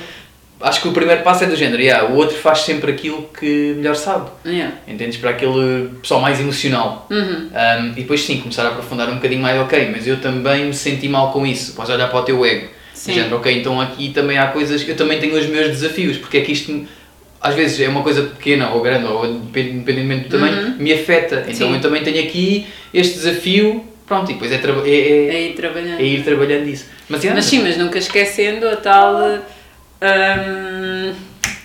acho 0.60 0.82
que 0.82 0.88
o 0.88 0.92
primeiro 0.92 1.22
passo 1.22 1.44
é 1.44 1.46
do 1.46 1.54
género, 1.56 1.80
yeah, 1.80 2.08
o 2.12 2.16
outro 2.16 2.36
faz 2.36 2.60
sempre 2.60 2.90
aquilo 2.90 3.30
que 3.38 3.74
melhor 3.76 3.94
sabe, 3.94 4.28
Yeah. 4.44 4.74
entendes? 4.88 5.16
Para 5.16 5.30
aquele 5.30 5.88
pessoal 6.02 6.20
mais 6.20 6.40
emocional. 6.40 7.06
Uhum. 7.10 7.48
Um, 7.52 7.86
e 7.92 8.00
depois 8.02 8.22
sim, 8.24 8.38
começar 8.40 8.64
a 8.64 8.68
aprofundar 8.68 9.08
um 9.08 9.14
bocadinho 9.16 9.40
mais, 9.40 9.58
ok, 9.60 9.88
mas 9.92 10.06
eu 10.06 10.16
também 10.20 10.64
me 10.66 10.74
senti 10.74 11.08
mal 11.08 11.30
com 11.32 11.46
isso. 11.46 11.74
Podes 11.74 11.90
olhar 11.94 12.08
para 12.08 12.18
o 12.18 12.22
teu 12.22 12.44
ego. 12.44 12.68
Sim. 12.92 13.12
Género, 13.14 13.36
ok, 13.36 13.56
então 13.60 13.80
aqui 13.80 14.10
também 14.10 14.36
há 14.38 14.48
coisas, 14.48 14.86
eu 14.88 14.96
também 14.96 15.20
tenho 15.20 15.38
os 15.38 15.46
meus 15.46 15.68
desafios, 15.68 16.16
porque 16.18 16.38
é 16.38 16.40
que 16.40 16.50
isto 16.50 16.72
me- 16.72 16.88
às 17.40 17.54
vezes 17.54 17.78
é 17.80 17.88
uma 17.88 18.02
coisa 18.02 18.22
pequena 18.22 18.70
ou 18.70 18.82
grande, 18.82 19.06
ou 19.06 19.32
depend- 19.34 19.70
independentemente 19.76 20.24
do 20.24 20.30
tamanho, 20.30 20.70
Uhum. 20.70 20.74
me 20.80 20.92
afeta. 20.92 21.44
Então 21.46 21.68
Sim. 21.68 21.74
eu 21.76 21.80
também 21.80 22.02
tenho 22.02 22.20
aqui 22.24 22.66
este 22.92 23.14
desafio, 23.14 23.84
pronto, 24.08 24.30
e 24.30 24.34
depois 24.34 24.50
é, 24.50 24.56
é, 24.56 24.90
é, 24.90 25.34
É 25.36 25.42
ir 25.50 25.54
trabalhando. 25.54 26.00
é 26.00 26.04
ir 26.04 26.24
trabalhando 26.24 26.66
isso. 26.68 26.86
Mas, 27.08 27.22
Mas 27.24 27.44
sim, 27.44 27.62
mas 27.62 27.76
nunca 27.76 27.98
esquecendo 27.98 28.66
a 28.68 28.76
tal. 28.76 29.16
hum, 30.02 31.14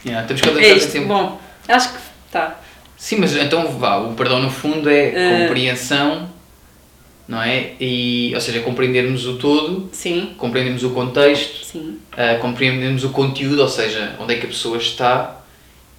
yeah, 0.06 0.27
temos 0.27 0.41
que 0.41 0.49
é 0.49 0.79
sempre. 0.79 1.08
Bom, 1.08 1.39
acho 1.67 1.93
que 1.93 1.99
tá. 2.32 2.60
Sim, 2.97 3.17
mas 3.17 3.36
então 3.36 3.67
vá, 3.77 3.97
o 3.97 4.13
perdão 4.13 4.41
no 4.41 4.49
fundo 4.49 4.89
é 4.89 5.12
Eh. 5.13 5.47
compreensão, 5.47 6.29
não 7.27 7.41
é? 7.41 7.71
E, 7.79 8.32
ou 8.34 8.39
seja, 8.41 8.60
compreendermos 8.62 9.25
o 9.27 9.36
todo, 9.38 9.89
Sim, 9.91 10.34
compreendermos 10.38 10.84
o 10.84 10.89
contexto, 10.91 11.65
sim. 11.65 11.97
uh, 12.13 12.39
compreendermos 12.39 13.03
o 13.03 13.10
conteúdo, 13.10 13.62
ou 13.62 13.67
seja, 13.67 14.15
onde 14.19 14.34
é 14.34 14.38
que 14.38 14.45
a 14.45 14.49
pessoa 14.49 14.77
está 14.77 15.41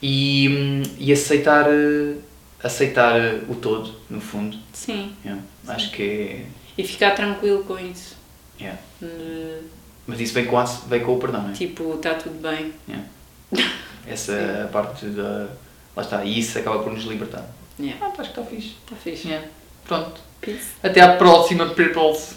e, 0.03 0.49
hum, 0.51 0.83
e 0.99 1.13
aceitar, 1.13 1.67
uh, 1.69 2.17
aceitar 2.65 3.21
uh, 3.21 3.53
o 3.53 3.55
todo, 3.55 3.95
no 4.11 4.21
fundo. 4.21 4.57
Sim. 4.73 5.15
Yeah. 5.25 5.43
Acho 5.69 5.91
que 5.93 6.03
é. 6.03 6.47
E 6.77 6.83
ficar 6.85 7.13
tranquilo 7.13 7.63
com 7.65 7.79
isso. 7.79 8.17
yeah. 8.61 8.81
Eh, 9.03 9.61
Mas 10.07 10.19
isso 10.21 10.35
vem 10.35 10.47
com, 10.47 10.59
a, 10.59 10.65
vem 10.65 11.01
com 11.05 11.15
o 11.15 11.19
perdão, 11.21 11.43
não 11.43 11.51
é? 11.51 11.53
Tipo, 11.53 11.95
está 11.95 12.15
tudo 12.15 12.41
bem. 12.41 12.73
Yeah. 12.89 13.07
Essa 14.09 14.69
parte 14.73 15.07
da. 15.07 15.49
Lá 15.97 16.03
está, 16.03 16.25
e 16.25 16.39
isso 16.41 16.59
acaba 16.59 16.83
por 16.83 16.93
nos 16.93 17.05
libertar. 17.05 17.47
Yeah. 17.79 18.05
Ah, 18.05 18.11
pá, 18.11 18.23
acho 18.23 18.33
que 18.33 18.41
está 18.41 18.51
fixe. 18.51 18.75
Está 18.85 18.97
fixe. 18.97 19.29
Yeah. 19.29 19.49
Pronto. 19.87 20.21
Peace. 20.41 20.71
Até 20.83 21.01
à 21.01 21.17
próxima, 21.17 21.67
peoples. 21.71 22.37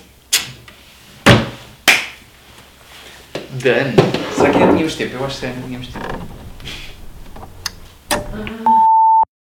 Done. 3.52 3.96
Será 4.36 4.52
que 4.52 4.58
ainda 4.58 4.74
tínhamos 4.74 4.96
tempo? 4.96 5.16
Eu 5.16 5.26
acho 5.26 5.40
que 5.40 5.46
ainda 5.46 5.62
tínhamos 5.66 5.88
tempo. 5.88 6.28